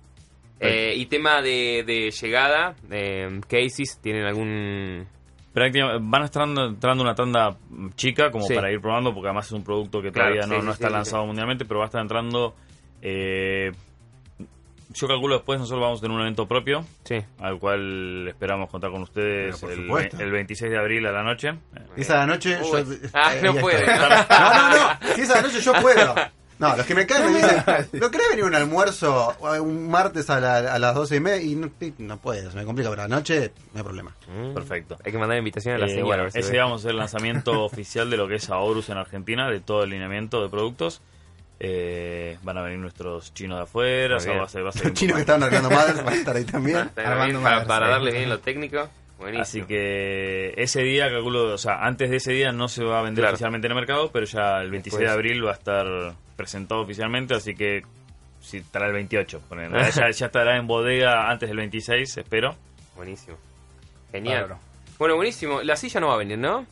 [0.64, 5.06] Eh, y tema de, de llegada, de cases, ¿tienen algún...?
[5.52, 7.56] prácticamente van entrando, entrando una tanda
[7.94, 8.54] chica como Sí.
[8.54, 10.72] para ir probando porque además es un producto que Claro, todavía sí, no, sí, no
[10.72, 12.54] sí, está lanzado mundialmente, pero va a estar entrando...
[13.02, 13.72] eh,
[14.94, 17.16] yo calculo después nosotros vamos a tener un evento propio Sí.
[17.40, 21.54] al cual esperamos contar con ustedes el, el 26 de abril a la noche.
[21.96, 22.78] Esa noche yo.
[23.14, 23.86] Ah, eh, no puede.
[23.86, 25.14] No, no, no.
[25.14, 26.14] Si esa noche yo puedo.
[26.58, 27.56] No, los que me caen me dicen,
[27.94, 31.20] ¿no querés venir a un almuerzo eh, un martes a, la- a las 12 y
[31.20, 31.42] media?
[31.42, 31.68] Y no,
[31.98, 34.14] no puedo, se me complica, pero anoche no hay problema.
[34.28, 34.54] Mm.
[34.54, 34.96] Perfecto.
[35.04, 36.04] Hay que mandar invitación a la Eh, señora.
[36.06, 36.58] bueno, a ver si ese ve.
[36.58, 39.82] vamos a hacer el lanzamiento oficial de lo que es Aorus en Argentina, de todo
[39.82, 41.02] el lineamiento de productos.
[41.64, 44.70] Eh, van a venir nuestros chinos de afuera, o sea, Muy va a ser, va
[44.70, 46.90] a ser Los chinos que estaban arreglando madres van a estar ahí también.
[46.96, 48.88] Armando para, darle bien lo técnico.
[49.16, 49.42] Buenísimo.
[49.42, 53.02] Así que ese día, calculo, o sea, antes de ese día no se va a
[53.02, 53.34] vender Claro.
[53.34, 55.86] oficialmente en el mercado, pero ya el 26 de abril va a estar
[56.34, 57.82] presentado oficialmente, así que
[58.40, 59.40] si estará el 28.
[59.48, 59.78] ponele.
[59.92, 62.56] ya, ya estará en bodega antes del 26, espero.
[62.96, 63.36] Buenísimo.
[64.10, 64.56] Genial.
[64.98, 65.62] Bueno, buenísimo.
[65.62, 66.66] La silla no va a venir, ¿no?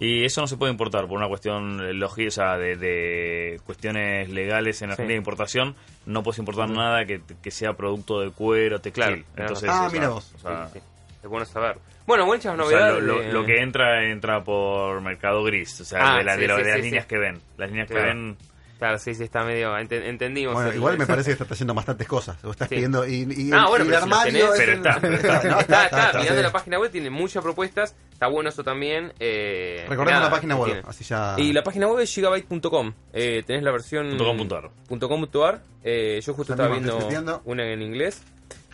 [0.00, 3.60] Y eso no se puede importar por una cuestión eh, lógica, o sea, de, de
[3.66, 5.12] cuestiones legales en Argentina Sí.
[5.14, 5.74] de importación.
[6.06, 9.16] No puedes importar nada que, que sea producto de cuero, claro.
[9.36, 10.32] Entonces, Ah, o sea, mira vos.
[10.36, 10.84] o sea, Sí, sí.
[11.24, 11.78] Es bueno saber.
[12.06, 13.02] Bueno, muchas o sea, novedades.
[13.02, 15.80] lo, lo- de- lo que entra, entra por mercado gris.
[15.80, 17.08] O sea, Ah, de, la- sí, de lo- sí, de las sí, líneas sí.
[17.08, 17.40] que ven.
[17.56, 18.02] Las líneas Claro.
[18.04, 18.36] que ven.
[18.78, 19.76] Claro, sí, sí, está medio.
[19.76, 20.54] ente- entendimos.
[20.54, 22.42] Bueno, el- igual me parece que está trayendo bastantes cosas.
[22.44, 22.76] O estás Sí.
[22.76, 23.04] pidiendo.
[23.06, 24.32] Y, y- Ah, bueno, y el pero si las armario.
[24.32, 25.32] tenés- es pero el- está, pero está.
[25.32, 26.42] No, Está, está, está, mirando sí.
[26.46, 27.96] la página web, tiene muchas propuestas.
[28.12, 29.12] Está bueno eso también.
[29.20, 30.84] Eh, Recordemos nada, la página web.
[30.86, 31.34] Así ya.
[31.38, 32.92] Y la página web es gigabyte.com.
[33.12, 34.16] Eh, tenés la versión.
[34.16, 34.70] .com.ar.
[34.88, 35.60] .com.ar.
[35.84, 37.42] Eh, yo justo estaba viendo viendo.
[37.44, 38.22] una en inglés.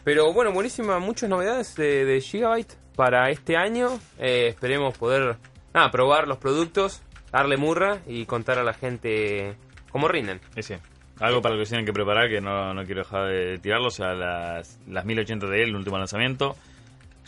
[0.04, 0.98] Pero bueno, buenísima.
[0.98, 3.98] Muchas novedades de, de Gigabyte para este año.
[4.18, 5.36] Eh, esperemos poder
[5.72, 7.00] nada, probar los productos,
[7.32, 9.56] darle murra y contar a la gente
[9.94, 10.40] cómo rinden.
[10.56, 10.74] Y sí.
[11.20, 13.90] Algo para lo que tienen que preparar, que no, no quiero dejar de tirarlo, o
[13.92, 16.56] sea, las, las 1080 de el último lanzamiento.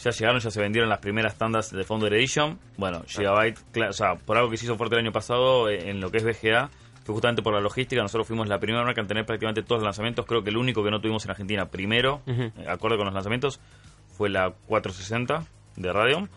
[0.03, 2.59] Ya llegaron, ya se vendieron las primeras tandas de Founder Edition.
[2.77, 5.89] Bueno, Gigabyte, cla- o sea, por algo que se hizo fuerte el año pasado eh,
[5.91, 6.69] en lo que es VGA,
[7.05, 8.03] fue justamente por la logística.
[8.03, 10.27] Nosotros fuimos la primera marca en tener prácticamente todos los lanzamientos.
[10.27, 13.61] Creo que el único que no tuvimos en Argentina primero, eh, acorde con los lanzamientos,
[14.09, 15.45] fue la 460
[15.77, 16.29] de Radeon.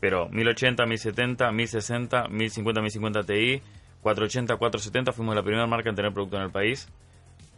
[0.00, 3.62] Pero 1080, 1070, 1060, 1050, 1050 Ti,
[4.02, 6.88] 480, 470 fuimos la primera marca en tener producto en el país.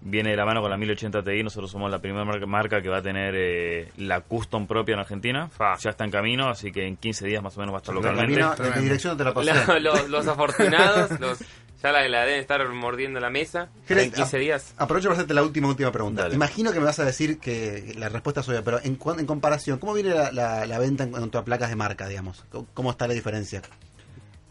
[0.03, 2.89] Viene de la mano con la 1080 Ti, nosotros somos la primera marca, marca que
[2.89, 5.49] va a tener eh, la custom propia en Argentina.
[5.49, 5.77] Fa.
[5.77, 7.95] Ya está en camino, así que en 15 días más o menos va a estar
[7.95, 8.41] localmente.
[8.41, 9.53] camino, en mi dirección te la pasé.
[9.81, 11.41] Los, los afortunados, los,
[11.83, 13.69] ya la, la deben estar mordiendo la mesa.
[13.87, 14.75] Jerez, en 15 a- días.
[14.79, 16.23] Aprovecho para hacerte la última, última pregunta.
[16.23, 16.35] Dale.
[16.35, 19.79] Imagino que me vas a decir que la respuesta es obvia, pero en, en comparación,
[19.79, 22.47] ¿cómo viene la, la- la venta en cuanto a placas de marca, digamos?
[22.51, 23.61] ¿Cómo- ¿Cómo está la diferencia?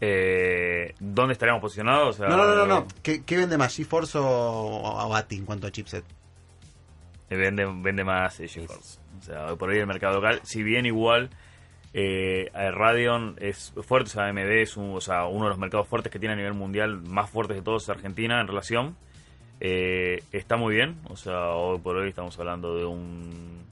[0.00, 2.16] Eh, ¿Dónde estaríamos posicionados?
[2.16, 2.66] O sea, No, no, no, no.
[2.66, 2.86] no.
[3.02, 6.04] ¿Qué, qué vende más, GeForce o, o ATI en cuanto a chipset?
[7.28, 8.98] eh, Vende, vende más eh, GeForce.
[9.18, 11.28] O sea, hoy por ahí el mercado local, si bien igual
[11.92, 15.58] eh, eh, Radeon es fuerte, o sea, AMD es un- o sea, uno de los
[15.58, 18.96] mercados fuertes que tiene a nivel mundial, más fuertes de todos es Argentina en relación.
[19.60, 23.64] Eh, está muy bien, o sea, hoy por hoy estamos hablando de un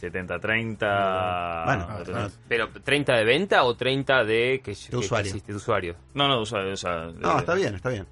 [0.00, 1.64] 70-30.
[1.64, 5.28] Bueno, Entonces- bueno, ¿Pero 30 de venta o 30 de que, que usuario.
[5.28, 5.96] existe de usuario?
[6.14, 8.06] No, no, o sea, o sea, No, eh, está bien, está bien.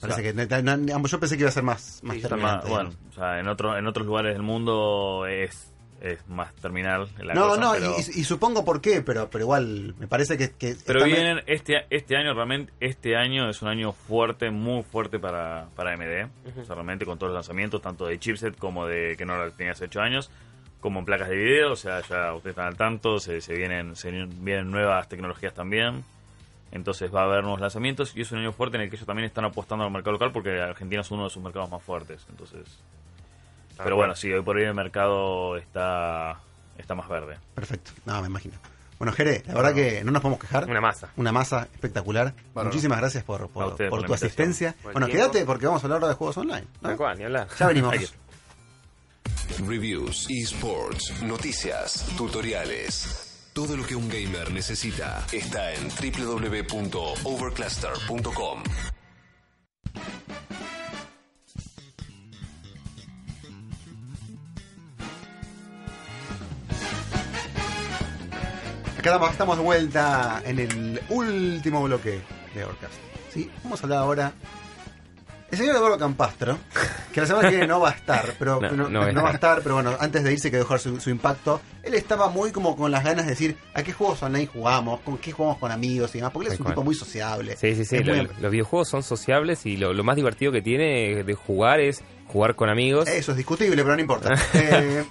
[0.00, 2.22] Parece sea, que no- no- ambos- yo pensé que iba a ser más, más Sí,
[2.22, 5.72] terminante, más- bueno, o sea, en, otro, en otros lugares del mundo es,
[6.02, 9.44] es más terminal la no, cosa, no, pero- y, y supongo por qué, pero, pero
[9.44, 10.50] igual me parece que...
[10.50, 15.18] que Pero vienen este este año realmente este año es un año fuerte, muy fuerte
[15.18, 16.28] para para AMD,
[16.60, 19.50] o sea, realmente con todos los lanzamientos tanto de chipset como de que no lo
[19.52, 20.30] tenía hace 8 años,
[20.86, 23.96] como en placas de video, o sea, ya ustedes están al tanto, se, se vienen
[23.96, 26.04] se vienen nuevas tecnologías también.
[26.70, 29.04] Entonces va a haber nuevos lanzamientos y es un año fuerte en el que ellos
[29.04, 32.24] también están apostando al mercado local porque Argentina es uno de sus mercados más fuertes.
[32.30, 32.60] Entonces,
[33.82, 36.38] pero bueno, sí, hoy por hoy el mercado está
[36.78, 37.36] está más verde.
[37.56, 38.54] Perfecto, no, me imagino.
[39.00, 40.70] Bueno, Jere, la verdad que no nos podemos quejar.
[40.70, 41.08] Una masa.
[41.16, 42.32] Una masa espectacular.
[42.54, 44.14] Muchísimas gracias por, por, tu invitación.
[44.14, 44.76] asistencia.
[44.84, 45.32] Por Bueno, tiempo.
[45.32, 46.66] quédate porque vamos a hablar ahora de juegos online.
[46.80, 46.96] ¿no?
[46.96, 47.48] Cual, ni hablar.
[47.58, 48.14] Ya venimos.
[49.66, 53.48] Reviews, esports, noticias, tutoriales.
[53.52, 58.62] Todo lo que un gamer necesita está en www.overcluster.com.
[68.98, 72.20] Acá estamos, de vuelta en el último bloque
[72.54, 72.94] de Orcast.
[73.32, 73.48] ¿sí?
[73.62, 74.32] Vamos a hablar ahora.
[75.56, 76.58] El señor Eduardo Campastro,
[77.14, 79.12] que la semana que viene no va a estar, pero No, no, no va a
[79.12, 79.52] no va a estar.
[79.52, 82.76] estar, pero bueno, antes de irse que dejar su, su impacto, él estaba muy como
[82.76, 86.14] con las ganas de decir a qué juegos online jugamos, con qué jugamos con amigos
[86.14, 87.56] y demás, porque él es un tipo muy sociable.
[87.56, 87.96] Sí, sí, sí.
[87.96, 91.34] Es lo- muy- los videojuegos son sociables y lo, lo más divertido que tiene de
[91.34, 93.08] jugar es jugar con amigos.
[93.08, 94.34] Eso es discutible, pero no importa.
[94.54, 95.04] Eh,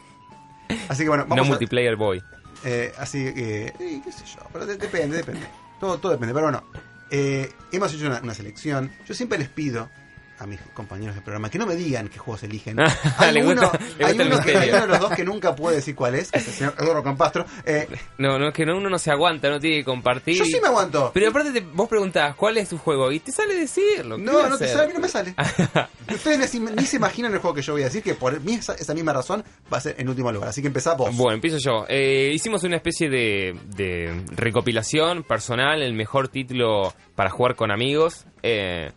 [0.89, 2.21] así que bueno, no vamos a, multiplayer boy.
[2.63, 5.47] Eh, así que, eh, qué sé yo, pero de- depende, depende.
[5.79, 6.63] Todo, todo depende, pero bueno,
[7.09, 8.91] eh, hemos hecho una, una selección.
[9.07, 9.89] Yo siempre les pido
[10.37, 12.77] a mis compañeros de programa que no me digan qué juegos eligen.
[13.17, 14.73] Hay, uno, gusta- hay, uno que- hay misterio.
[14.75, 17.03] uno de los dos que nunca puede decir cuál es, que es el señor Eduardo
[17.03, 17.45] Campastro.
[17.65, 20.37] Eh, No, no, es que no- uno no se aguanta, no tiene que compartir.
[20.37, 21.11] yo sí me aguanto.
[21.13, 24.17] Pero aparte te- vos preguntás cuál es tu juego y te sale decirlo.
[24.17, 25.33] ¿qué voy No, no te sale, a mí no me sale.
[26.13, 28.53] Ustedes ni, ni se imaginan el juego que yo voy a decir, que por mí
[28.55, 30.49] esa, esa misma razón va a ser en último lugar.
[30.49, 31.15] Así que empezá vos.
[31.15, 31.85] Bueno, empiezo yo.
[31.87, 38.25] Eh, hicimos una especie de, de recopilación personal, el mejor título para jugar con amigos.
[38.43, 38.91] eh,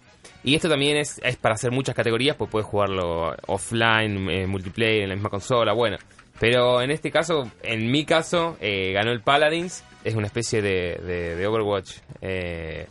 [0.48, 5.02] y esto también es, es para hacer muchas categorías, pues puedes jugarlo offline, eh, multiplayer,
[5.02, 5.96] en la misma consola, bueno.
[6.40, 9.82] Pero en este caso, en mi caso, eh, ganó el Paladins.
[10.04, 12.86] Es una especie de, de- de Overwatch eh,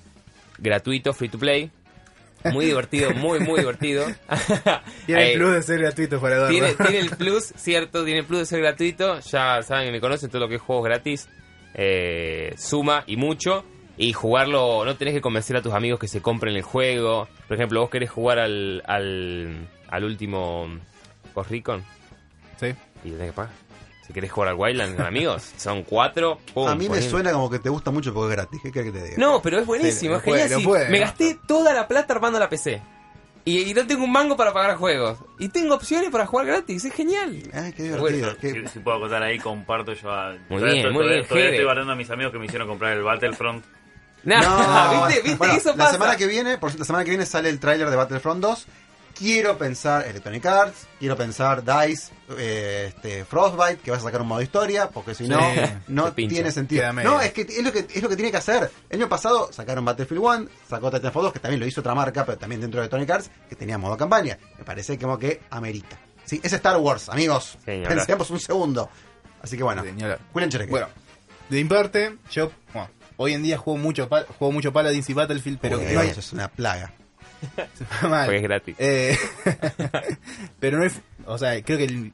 [0.58, 1.72] gratuito, free to play.
[2.52, 4.06] Muy divertido, muy, muy divertido.
[5.06, 6.52] Tiene el plus de ser gratuito para Eduardo.
[6.54, 9.20] tiene, tiene el plus, cierto, tiene el plus de ser gratuito.
[9.22, 11.30] Ya saben que me conocen todo lo que es juegos gratis.
[12.58, 13.64] suma y mucho.
[14.00, 17.28] Y jugarlo, no tenés que convencer a tus amigos que se compren el juego.
[17.48, 20.68] Por ejemplo, vos querés jugar al, al, al último
[21.34, 21.84] Ghost Recon
[22.60, 22.74] Sí.
[23.04, 23.52] y tenés que pagar.
[24.06, 26.40] Si querés jugar al Wildland con amigos, son cuatro.
[26.54, 28.60] pum, A mí me suena como que te gusta mucho porque es gratis.
[28.64, 29.18] ¿Qué querés que te diga?
[29.18, 30.86] No, pero es buenísimo, Sí, es puede, genial.
[30.86, 30.92] sí.
[30.92, 32.82] Me gasté toda la plata armando la PC.
[33.46, 35.18] Y, y no tengo un mango para pagar juegos.
[35.40, 37.42] Y tengo opciones para jugar gratis, es genial.
[37.54, 38.38] Ay, qué Bueno, divertido.
[38.62, 40.12] qué- Si, si puedo contar ahí, comparto yo.
[40.12, 41.56] A, Muy bien, estoy- muy todavía- bien, Todavía Jere.
[41.56, 43.66] estoy barriendo a mis amigos que me hicieron comprar el Battlefront.
[44.36, 45.22] No, ¿viste?
[45.24, 45.38] ¿Viste?
[45.38, 45.92] bueno, Eso la pasa.
[45.94, 48.66] semana que viene, por la semana que viene sale el tráiler de Battlefront 2.
[49.18, 54.28] Quiero pensar Electronic Arts, quiero pensar Dice, eh, este, Frostbite, que vas a sacar un
[54.28, 56.94] modo historia, porque si no, Sí, no tiene sentido.
[56.94, 58.70] No, es que es lo que es lo que tiene que hacer.
[58.90, 62.26] El año pasado sacaron Battlefield 1, sacó Titanfall 2, que también lo hizo otra marca,
[62.26, 64.38] pero también dentro de Electronic Arts, que tenía modo campaña.
[64.60, 65.98] Me parece como que amerita.
[66.26, 67.58] Sí, es Star Wars, amigos.
[67.66, 68.88] Pensemos un segundo.
[69.42, 70.20] Así que bueno, Sí, ni hablar.
[70.32, 70.70] Julián Chereque.
[70.70, 70.90] Bueno,
[71.50, 75.60] de mi parte, yo bueno, hoy en día juego mucho, juego mucho Paladins y Battlefield,
[75.62, 76.92] pero Uy, no hay, eso es una plaga.
[78.10, 78.26] mal.
[78.26, 78.76] Porque es gratis.
[78.80, 79.18] Eh,
[80.60, 80.92] pero no hay,
[81.26, 82.14] o sea, creo que el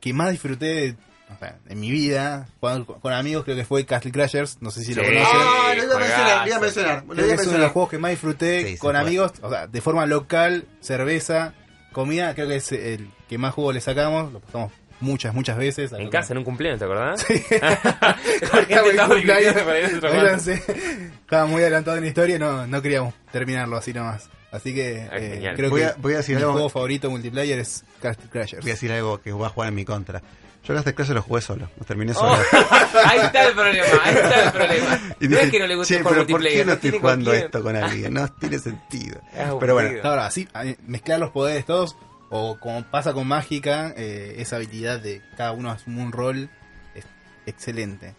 [0.00, 0.96] que más disfruté
[1.34, 4.70] o sea, en mi vida jugando con, con amigos creo que fue Castle Crashers, no
[4.72, 5.08] sé si lo Sí.
[5.10, 5.28] conocen.
[5.32, 6.00] Ah, lo iba a juegazo.
[6.00, 7.04] mencionar, lo iba a mencionar.
[7.04, 7.60] Creo que es uno de mencionar.
[7.60, 11.54] los juegos que más disfruté Sí, con amigos, o sea, de forma local, cerveza,
[11.92, 15.92] comida, creo que es el que más juego le sacamos, lo pasamos muchas, muchas veces.
[15.92, 17.20] En casa, en un cumpleaños, ¿te acordás?
[17.26, 17.34] Sí.
[17.50, 20.46] Estaba cumpleaños.
[20.48, 24.28] Estaba muy adelantado en la historia y no, no queríamos terminarlo así nomás.
[24.52, 27.08] Así que Ah, eh, creo Voy que a- voy a decir mi algo- juego favorito
[27.10, 28.62] multiplayer es Castle Crashers.
[28.62, 30.20] Voy a decir algo que voy a jugar en mi contra.
[30.64, 32.36] Yo Castle Crashers lo jugué solo, lo terminé Oh, solo.
[33.06, 35.00] ahí está el problema, ahí está el problema.
[35.20, 36.58] Y no es que no le guste "Che, jugar pero ¿por multiplayer.
[36.60, 38.12] qué no estoy tiene jugando cualquier- esto con alguien?
[38.14, 39.20] No tiene sentido.
[39.34, 39.48] Es.
[39.60, 41.96] Pero bueno, Ahora, sí, a- mezclar los poderes todos,
[42.30, 46.48] o como pasa con Mágica, eh, esa habilidad de cada uno asume un rol,
[46.94, 47.04] es
[47.46, 48.14] excelente.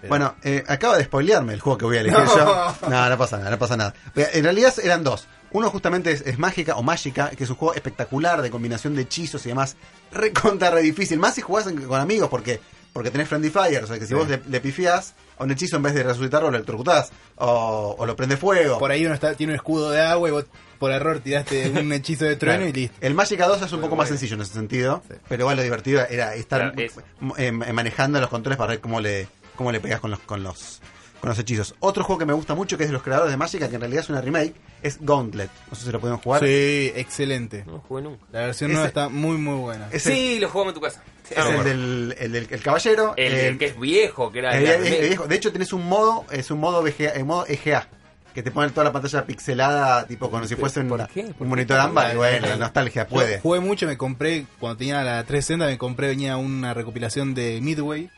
[0.00, 2.36] Pero- bueno eh, acaba de spoilearme el juego que voy a elegir No.
[2.36, 2.74] yo.
[2.88, 3.94] No, no pasa nada, no pasa nada.
[4.14, 5.26] En realidad eran dos.
[5.52, 9.02] Uno justamente es, es Mágica o Mágica, que es un juego espectacular de combinación de
[9.02, 9.76] hechizos y demás.
[10.12, 11.18] Re contra, re difícil.
[11.18, 12.60] Más si jugás en- con amigos, porque
[12.92, 13.84] porque tenés Friendly Fire.
[13.84, 14.14] O sea, que si Sí.
[14.14, 17.10] vos le, le pifiás a un hechizo en vez de resucitarlo, lo electrocutás.
[17.36, 18.78] O, o lo prende fuego.
[18.78, 20.46] por ahí uno está, tiene un escudo de agua y vos
[20.80, 22.70] por error tiraste un hechizo de trueno Claro.
[22.70, 22.96] y listo.
[23.00, 25.14] El Magic 2 es un Muy poco más sencillo en ese sentido, Sí.
[25.28, 26.90] pero igual lo divertido era estar Claro,
[27.36, 30.42] eh, eh, manejando los controles para ver cómo le cómo le pegas con los con
[30.42, 30.80] los
[31.20, 31.74] con los hechizos.
[31.80, 33.80] Otro juego que me gusta mucho que es de los creadores de Magic, que en
[33.82, 35.50] realidad es una remake, es Gauntlet.
[35.70, 36.40] No sé si lo pueden jugar.
[36.42, 37.62] Sí, excelente.
[37.66, 38.24] No jugué nunca.
[38.32, 39.90] La versión Ese- nueva está muy, muy buena.
[39.98, 41.02] Sí, lo jugamos en tu casa.
[41.30, 43.12] es Ah, el del el, del- el caballero.
[43.18, 45.26] El, eh, el que es viejo, que era el- viejo.
[45.28, 47.86] De hecho tenés un modo, es un modo VGA, el modo EGA.
[48.34, 51.22] Que te pone toda la pantalla pixelada, tipo como si fuese ¿Por una- qué?
[51.24, 51.44] ¿Por un qué?
[51.44, 52.14] monitor ámbar.
[52.14, 53.40] Y bueno, la Yo nostalgia puede.
[53.40, 58.08] jugué mucho, me compré, cuando tenía la 360, me compré, venía una recopilación de Midway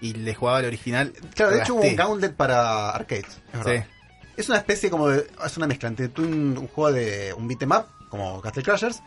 [0.00, 1.12] y le jugaba el original.
[1.34, 1.94] Claro, de hecho hubo un.
[1.94, 3.40] Gauntlet para arcades.
[3.52, 3.84] Es verdad.
[3.86, 3.90] Sí.
[4.36, 5.26] Es una especie como de.
[5.44, 9.00] Es una mezcla entre un, un juego de un beat'em up, como Castle Crashers,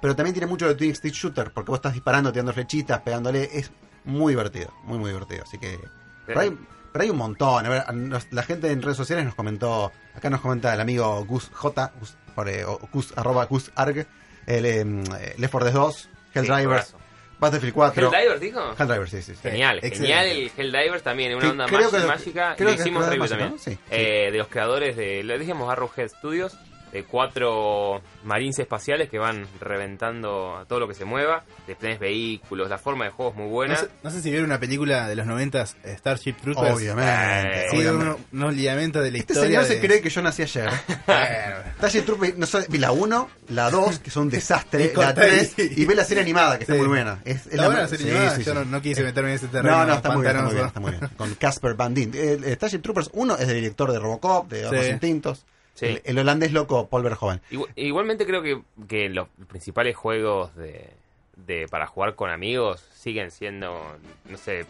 [0.00, 3.48] pero también tiene mucho de Twin Stick Shooter, porque vos estás disparando, tirando flechitas, pegándole.
[3.52, 3.70] Es
[4.04, 5.44] muy divertido, muy, muy divertido.
[5.44, 5.78] Así que.
[6.26, 6.58] Pero hay,
[6.92, 7.66] pero hay un montón.
[7.66, 7.84] A ver,
[8.30, 9.92] la gente en redes sociales nos comentó.
[10.14, 12.16] Acá nos comenta el amigo Gus J, Gus,
[12.46, 14.06] eh, o Gus, arroba Gus Arg,
[14.46, 16.98] el em, eh, Left 4 Dead 2, Helldivers, juegazo.
[17.38, 18.12] Battlefield 4.
[18.12, 18.74] ¿Helldivers dijo?
[18.78, 19.34] Helldivers, sí, sí.
[19.34, 19.40] sí.
[19.42, 22.54] Genial, genial el Helldivers también, una Que onda creo más que- mágica.
[22.56, 23.50] creo que hicimos review también.
[23.52, 23.58] ¿no?
[23.58, 23.78] Sí, sí.
[23.90, 26.56] Eh, de los creadores de, lo dijimos Arrowhead Studios,
[26.92, 31.44] de cuatro marines espaciales que van reventando a todo lo que se mueva.
[31.78, 33.74] Tenés vehículos, la forma de juego es muy buena.
[33.74, 36.74] No sé, no sé si vieron una película de los 90 Starship Troopers.
[36.76, 37.10] Obviamente.
[37.10, 38.04] Eh, Sí, obviamente.
[38.06, 39.50] unos, unos ligamentos de la Este historia.
[39.60, 40.68] señor se de- cree que yo nací ayer.
[41.78, 45.54] Starship Troopers, no vi la 1, la 2, que son un desastre, la corta 3,
[45.58, 45.72] ahí.
[45.76, 46.78] y ve la serie animada, que está Sí.
[46.80, 47.20] muy buena.
[47.24, 48.36] Es, es ¿Está buena la sí, serie animada?
[48.36, 48.58] sí, Yo sí.
[48.58, 49.76] no, no quise meterme en ese terreno.
[49.78, 50.66] No, no, está muy bien, está muy bien, pantanoso.
[50.66, 51.10] está muy bien.
[51.16, 52.10] Con Casper Van Dien.
[52.14, 54.90] El, el Starship Troopers 1 es del director de Robocop, de Ojos Sí.
[54.90, 55.46] Instintos.
[55.80, 55.86] Sí.
[55.86, 57.40] El, el holandés loco Paul Verhoeven.
[57.50, 60.90] Igu- Igualmente creo que, que los principales juegos de,
[61.36, 63.96] de para jugar con amigos siguen siendo,
[64.28, 64.66] no sé,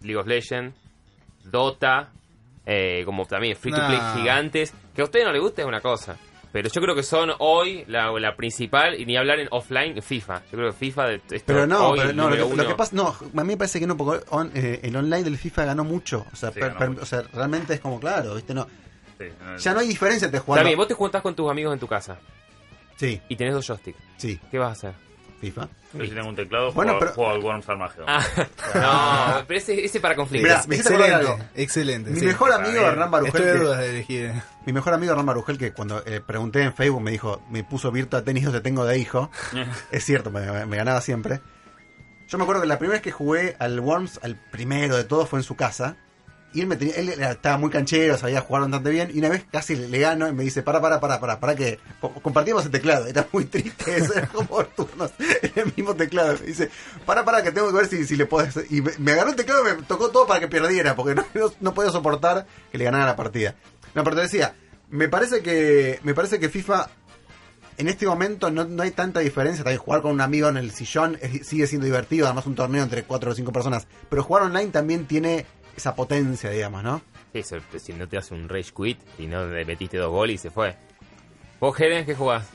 [0.00, 0.74] League of Legends,
[1.44, 2.10] Dota,
[2.66, 4.16] eh, como también free to play Nah.
[4.16, 4.72] gigantes.
[4.94, 6.16] Que a usted no le guste es una cosa.
[6.50, 10.42] Pero yo creo que son hoy la, la principal, y ni hablar en offline, FIFA.
[10.50, 12.66] Yo creo que FIFA de, Pero no, hoy pero no lo, que, lo uno.
[12.66, 15.36] que pasa, no, a mí me parece que no, porque on- eh, el online del
[15.36, 16.24] FIFA ganó mucho.
[16.32, 17.02] O sea, Sí, per- ganó per- mucho.
[17.02, 18.54] o sea, realmente es como claro, ¿viste?
[18.54, 18.66] No,
[19.18, 20.64] Sí, no, ya no hay diferencia entre jugar.
[20.64, 22.18] Bien, vos te juntás con tus amigos en tu casa
[22.96, 23.98] Sí, y tenés dos joysticks.
[24.16, 24.40] sí.
[24.50, 25.08] ¿Qué vas a hacer?
[25.40, 25.68] FIFA.
[25.94, 28.06] Yo si tengo un teclado, Bueno, juego, pero- juego al Worms Armageddon.
[28.08, 28.26] Ah,
[29.38, 30.66] no, pero ese, ese para conflictos.
[30.66, 31.38] Mirá, Excelente, algo.
[31.54, 32.10] excelente.
[32.10, 32.26] Mi sí.
[32.26, 32.80] mejor amigo.
[32.82, 34.32] Hernán Barujel, Estoy dudas de elegir.
[34.66, 37.92] mi mejor amigo Hernán Barujel, que cuando eh, pregunté en Facebook me dijo, me puso
[37.92, 39.30] Virtua Tenis donde tengo de hijo.
[39.92, 41.40] es cierto, me, me ganaba siempre.
[42.26, 45.28] Yo me acuerdo que la primera vez que jugué al Worms, al primero de todos,
[45.28, 45.96] fue en su casa.
[46.54, 49.10] Y él, me tenía, él estaba muy canchero, sabía jugar bastante bien.
[49.12, 51.78] Y una vez casi le, gano y me dice, para, para, para, para, para que
[52.22, 53.06] compartíamos el teclado.
[53.06, 55.12] Era muy triste eso, era como por turnos,
[55.54, 56.38] el mismo teclado.
[56.40, 56.70] Me dice,
[57.04, 58.48] para, para, que tengo que ver si, si le puedo...
[58.70, 61.24] Y me, me agarró el teclado y me tocó todo para que perdiera, porque no,
[61.34, 63.54] no, no podía soportar que le ganara la partida.
[63.94, 64.54] No, pero te decía,
[64.88, 66.88] me parece que, me parece que FIFA
[67.78, 69.62] en este momento no, no hay tanta diferencia.
[69.62, 73.04] También jugar con un amigo en el sillón sigue siendo divertido, además un torneo entre
[73.04, 73.86] cuatro o cinco personas.
[74.10, 75.46] Pero jugar online también tiene
[75.78, 77.00] esa potencia, digamos, ¿no?
[77.32, 80.34] Sí, eso, si no te hace un rage quit y no le metiste dos goles
[80.34, 80.76] y se fue.
[81.60, 82.48] ¿Vos, Helen, qué jugás?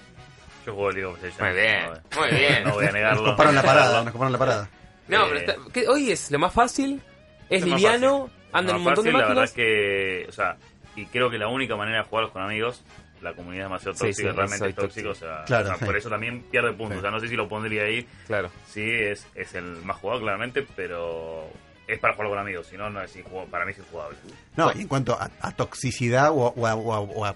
[0.66, 1.40] Yo juego League of Legends.
[1.42, 2.64] Muy bien, no, muy bien.
[2.64, 3.24] No voy a Nos negarlo.
[3.26, 4.70] comparan la parada, nos comparan la parada.
[5.08, 7.02] No, Eh, pero está- ¿qué- hoy es lo más fácil,
[7.50, 8.40] es liviano, fácil.
[8.54, 9.50] anda en Lo un montón de fácil, La verdad máquinas.
[9.50, 10.58] es que, o sea,
[10.96, 12.82] y creo que la única manera de jugarlos con amigos,
[13.22, 15.86] la comunidad es demasiado tóxica, sí, realmente es tóxico, o sea, Claro, o sea, sí.
[15.86, 16.94] por eso también pierde puntos.
[16.96, 16.98] Sí.
[17.00, 18.50] O sea, no sé si lo pondría ahí, Claro.
[18.68, 21.50] sí, es, es el más jugado claramente, pero
[21.88, 24.18] es para jugar con amigos, si no, no es injugable, para mí es injugable.
[24.56, 27.36] No, y en cuanto a, a toxicidad o, o a, o a- o a-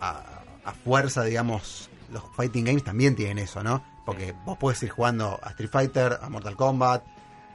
[0.00, 0.24] a-
[0.64, 3.84] a fuerza, digamos, los fighting games también tienen eso, ¿no?
[4.06, 7.02] Porque vos podés ir jugando a Street Fighter, a Mortal Kombat,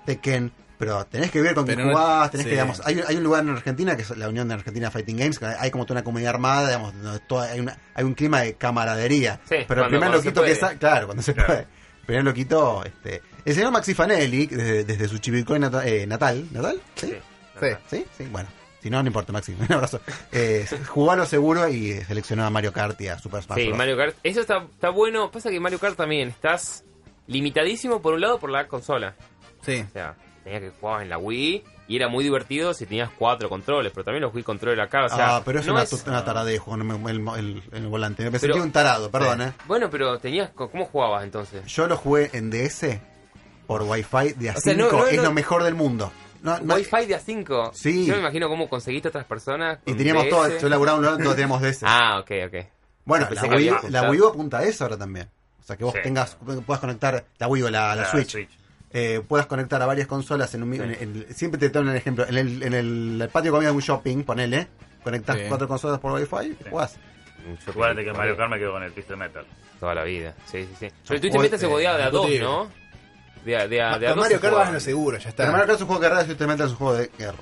[0.05, 2.49] Tekken, pero tenés que ver con quién jugás, tenés sí.
[2.49, 5.17] que, digamos, hay, hay un lugar en Argentina que es la Unión de Argentina Fighting
[5.17, 8.13] Games, que hay como toda una comunidad armada, digamos, donde toda- hay, una- hay un
[8.13, 9.39] clima de camaradería.
[9.47, 11.47] Sí, pero el primer loquito que sa- claro, cuando se Claro.
[11.47, 11.59] puede.
[11.61, 16.47] El primer loquito, este, el señor Maxi Fanelli, desde, desde su chivilcoy nata- eh, natal,
[16.51, 16.81] ¿natal?
[16.95, 17.13] ¿Sí?
[17.59, 17.67] Sí.
[17.89, 18.05] ¿Sí?
[18.17, 18.47] Sí, bueno.
[18.81, 19.53] Si no, no importa, Maxi.
[19.59, 19.99] Un abrazo.
[20.31, 23.65] Eh, jugó a lo seguro y seleccionó a Mario Kart y a Super Smash Sí,
[23.67, 23.77] Bros.
[23.77, 24.15] Mario Kart.
[24.23, 25.29] Eso está, está bueno.
[25.31, 26.83] Pasa que Mario Kart también estás
[27.27, 29.15] limitadísimo por un lado por la consola.
[29.61, 29.83] Sí.
[29.87, 33.49] O sea, tenías que jugar en la Wii y era muy divertido si tenías cuatro
[33.49, 35.05] controles, pero también los Wii controller acá.
[35.05, 38.23] O sea, ah, pero es no una, es- una taradejo el, el, el- el volante.
[38.23, 39.53] Me Pero- sentí un tarado, perdón, ¿eh?
[39.67, 40.51] Bueno, pero tenías.
[40.51, 41.65] ¿Cómo jugabas entonces?
[41.65, 42.99] Yo lo jugué en DS
[43.69, 44.57] por Wi-Fi de A5.
[44.57, 46.11] O sea, no, no, es no- lo mejor del mundo.
[46.41, 47.71] No, no- Wi-Fi de A5.
[47.73, 48.07] Sí.
[48.07, 49.77] Yo me imagino cómo conseguiste otras personas.
[49.85, 50.29] y teníamos DS.
[50.31, 50.57] todo.
[50.59, 51.83] Yo laburaba un lado, todos teníamos DS.
[51.85, 52.65] Ah, ok, ok.
[53.05, 55.27] bueno, la Wii, la U apunta a eso ahora también.
[55.61, 55.99] O sea, que vos Sí.
[56.01, 58.31] tengas, puedas conectar la Wii o la, la La Switch.
[58.31, 58.49] Switch.
[58.91, 60.81] eh, puedas conectar a varias consolas en un Sí.
[60.81, 63.75] en- en- siempre te doy un ejemplo en el, en el patio de comida de
[63.75, 64.67] un shopping ponele
[65.03, 65.43] conectas Sí.
[65.47, 66.57] cuatro consolas por wifi y Sí.
[66.71, 66.97] jugás
[67.67, 68.13] Acuérdate que.
[68.13, 69.45] Mario Kart me quedo con el Twisted Metal.
[69.79, 70.33] Toda la vida.
[70.47, 70.87] Sí, sí, sí.
[70.89, 72.27] Pero Yo el Twisted Metal se podía de a dos.
[72.39, 72.71] ¿no?
[73.45, 75.43] De a, de a, de a Mario Kart vas en lo seguro, ya está.
[75.43, 77.37] pero Mario Kart es un juego de guerra y Metal es un juego de guerra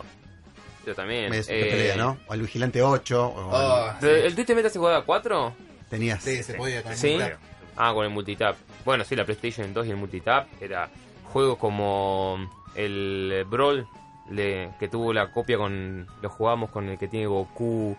[0.86, 1.34] Yo también.
[1.34, 2.18] Es de Eh, pelea ¿no?
[2.28, 5.54] o el Vigilante 8 o Ah, ¿pero ¿El Twisted Metal se jugaba a cuatro?
[5.90, 7.08] tenías sí, se podía con el Sí.
[7.10, 7.38] celular.
[7.78, 8.56] Ah, con el multitap.
[8.86, 10.90] Bueno, sí, la PlayStation 2 y el multitap era
[11.32, 12.38] juegos como
[12.76, 13.88] el Brawl,
[14.32, 16.08] le- que tuvo la copia con.
[16.22, 17.96] Lo jugábamos con el que tiene Goku.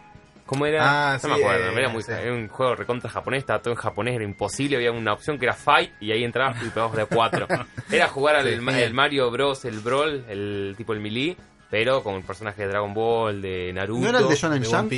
[0.49, 0.81] ¿Cómo era?
[0.83, 2.11] Ah, no sí, me acuerdo, eh, era, muy, sí.
[2.11, 5.45] era un juego recontra japonés, estaba todo en japonés, era imposible, había una opción que
[5.45, 7.47] era Fight y ahí entrabas y pegabas de cuatro.
[7.93, 11.37] era jugar al Sí, el, el Mario Bros, el Brawl, el tipo el Melee,
[11.71, 14.01] pero con personajes de Dragon Ball, de Naruto.
[14.01, 14.91] ¿No era el de Shonen Jump?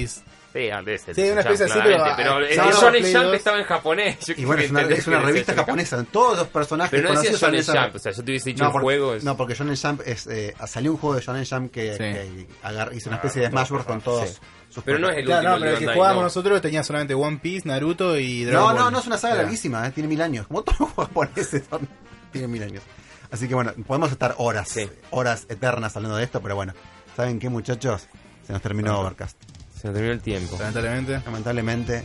[0.53, 3.35] Sí, antes el Sí, una especie así, pero, pero, ah, el Shonen Jump 2.
[3.35, 4.19] estaba en japonés.
[4.27, 7.67] Yo y bueno es una, es revista japonesa todos los personajes Pero no decía conocidos
[7.67, 9.15] Shonen Jump, o sea, yo te hubiese dicho no, el porque, juego.
[9.15, 11.99] es- no, porque Shonen Jump es, eh, salió un juego de Shonen Jump que, Sí.
[11.99, 13.85] que agar- hizo una Ah, especie de Smash Bros.
[13.85, 14.39] con todos Sí.
[14.71, 16.27] Sus Pero no es el Claro, último no, pero el que Bandai, jugábamos no.
[16.27, 18.85] nosotros tenía solamente One Piece, Naruto y Dragon No, Ball.
[18.85, 20.47] no, no es una saga larguísima, eh, tiene mil años.
[20.47, 21.89] Como todos los juegos japoneses son,
[22.33, 22.83] tienen mil años.
[23.31, 24.89] Así que bueno, podemos estar horas, Sí.
[25.11, 26.73] horas eternas hablando de esto, pero bueno,
[27.17, 28.09] ¿saben qué muchachos?
[28.47, 29.37] Se nos terminó Overcast.
[29.81, 30.57] Se nos terminó el tiempo.
[30.59, 31.23] Lamentablemente.
[31.25, 32.03] Lamentablemente,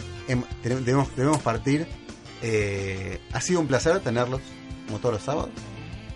[0.61, 1.87] te- debemos, debemos partir.
[2.41, 4.41] Eh, ha sido un placer tenerlos,
[4.85, 5.49] como todos los sábados.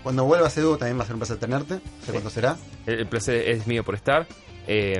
[0.03, 1.73] Cuando vuelvas Edu también va a ser un placer tenerte.
[1.75, 2.11] No sé Sí.
[2.11, 2.57] cuánto será.
[2.85, 4.27] El, el placer es mío por estar.
[4.71, 4.93] Eh,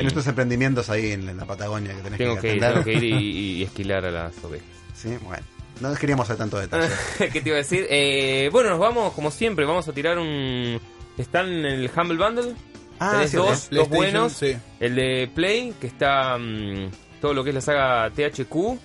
[0.00, 2.92] En estos emprendimientos ahí en, la Patagonia que tenés tengo que que ir, tengo que
[2.92, 4.68] ir y, y esquilar a las ovejas.
[4.94, 5.44] Sí, bueno.
[5.80, 6.88] No queríamos hacer tanto detalle.
[7.32, 7.86] ¿Qué te iba a decir?
[7.88, 10.80] Eh, bueno, nos vamos, como siempre, vamos a tirar un...
[11.16, 12.54] Están en el Humble Bundle.
[13.00, 14.32] Ah, Tenés sí, dos, dos buenos.
[14.32, 14.56] Sí.
[14.80, 16.90] El de Play, que está mm,
[17.20, 18.78] todo lo que es la saga THQ,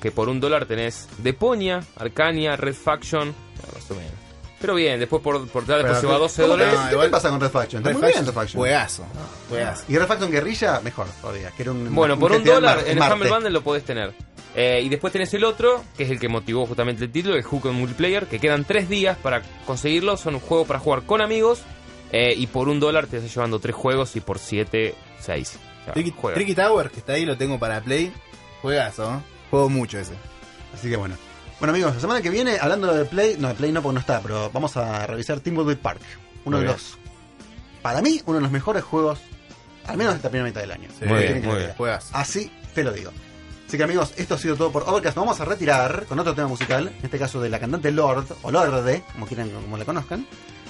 [0.00, 4.27] que por un dólar tenés Deponia, Arcania, Red Faction, más o menos.
[4.60, 6.78] Pero bien, después por, por ya después se va a 12 ¿cómo dólares.
[6.88, 7.80] ¿Qué igual- pasa con Red Faction?
[7.82, 8.60] Está muy bien Faction, Red Faction.
[8.60, 9.06] Juegazo.
[9.48, 9.84] Juegazo.
[9.88, 11.50] Y Red Faction Guerrilla, mejor todavía.
[11.52, 13.12] Que era un, Bueno, por un dólar en el.
[13.12, 14.14] Humble Bundle lo podés tener.
[14.56, 17.42] Eh, y después tenés el otro, que es el que motivó justamente el título, el
[17.44, 20.16] Hook on Multiplayer, que quedan tres días para conseguirlo.
[20.16, 21.60] Son un juego para jugar con amigos.
[22.10, 25.56] eh, y por un dólar te estás llevando tres juegos y por siete, seis.
[25.82, 26.34] O sea, Tricky, juega.
[26.34, 28.12] Tricky Tower, que está ahí, lo tengo para Play.
[28.62, 29.18] Juegazo, ¿eh?
[29.50, 30.14] Juego mucho ese.
[30.74, 31.14] Así que bueno.
[31.60, 34.00] Bueno amigos, la semana que viene, hablando de Play, no, de Play no porque no
[34.00, 36.00] está, pero vamos a revisar Timbleweed Park.
[36.44, 36.76] Uno Muy de bien.
[36.78, 36.98] los,
[37.82, 39.18] para mí, uno de los mejores juegos,
[39.86, 40.88] al menos de esta primera mitad del año.
[40.98, 41.64] Sí, Muy bien, Tienen que muy ver.
[41.66, 41.76] bien.
[41.76, 42.10] Juegas.
[42.12, 43.10] Así te lo digo.
[43.66, 45.16] Así que amigos, esto ha sido todo por Overcast.
[45.16, 48.26] Nos vamos a retirar con otro tema musical, en este caso de la cantante Lord,
[48.42, 50.26] o Lorde, como quieran, como la conozcan,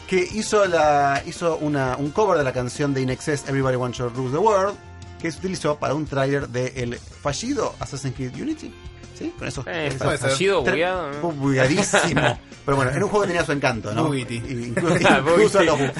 [0.08, 4.08] que hizo la hizo una, un cover de la canción de Inexcess Everybody Wants to
[4.08, 4.74] Rule the World,
[5.20, 8.72] que se utilizó para un tráiler del fallido Assassin's Creed Unity.
[9.18, 9.32] ¿Sí?
[9.38, 10.18] Con esos, Eh, ser.
[10.18, 11.22] fallido, bugueado, ¿no?
[11.22, 12.38] bu- bugueadísimo.
[12.64, 14.14] Pero bueno, era un juego que tenía su encanto, ¿no?
[14.14, 14.96] Incluso,
[15.34, 15.92] incluso los bugs.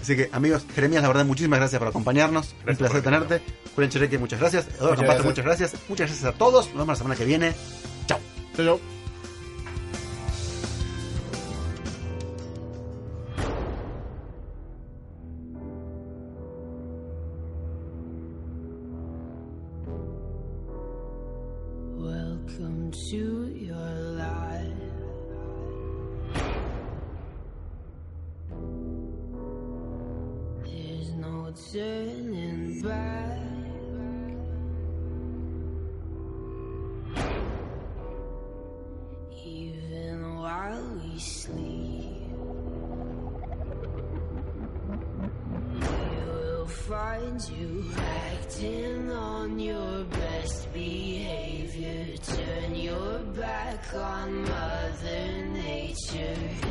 [0.00, 2.54] Así que, amigos, Jeremías, la verdad, muchísimas gracias por acompañarnos.
[2.66, 3.42] un placer tenerte.
[3.74, 4.66] Julián Chereque, muchas gracias.
[4.66, 5.26] Eduardo Muchas Campato, gracias.
[5.26, 5.88] muchas gracias.
[5.88, 6.66] Muchas gracias a todos.
[6.66, 7.52] Nos vemos la semana que viene.
[8.06, 8.18] Chao.
[8.56, 9.03] Chau, chau.
[41.14, 42.26] We
[45.78, 52.16] will find you acting on your best behavior.
[52.16, 56.63] Turn your back on Mother Nature.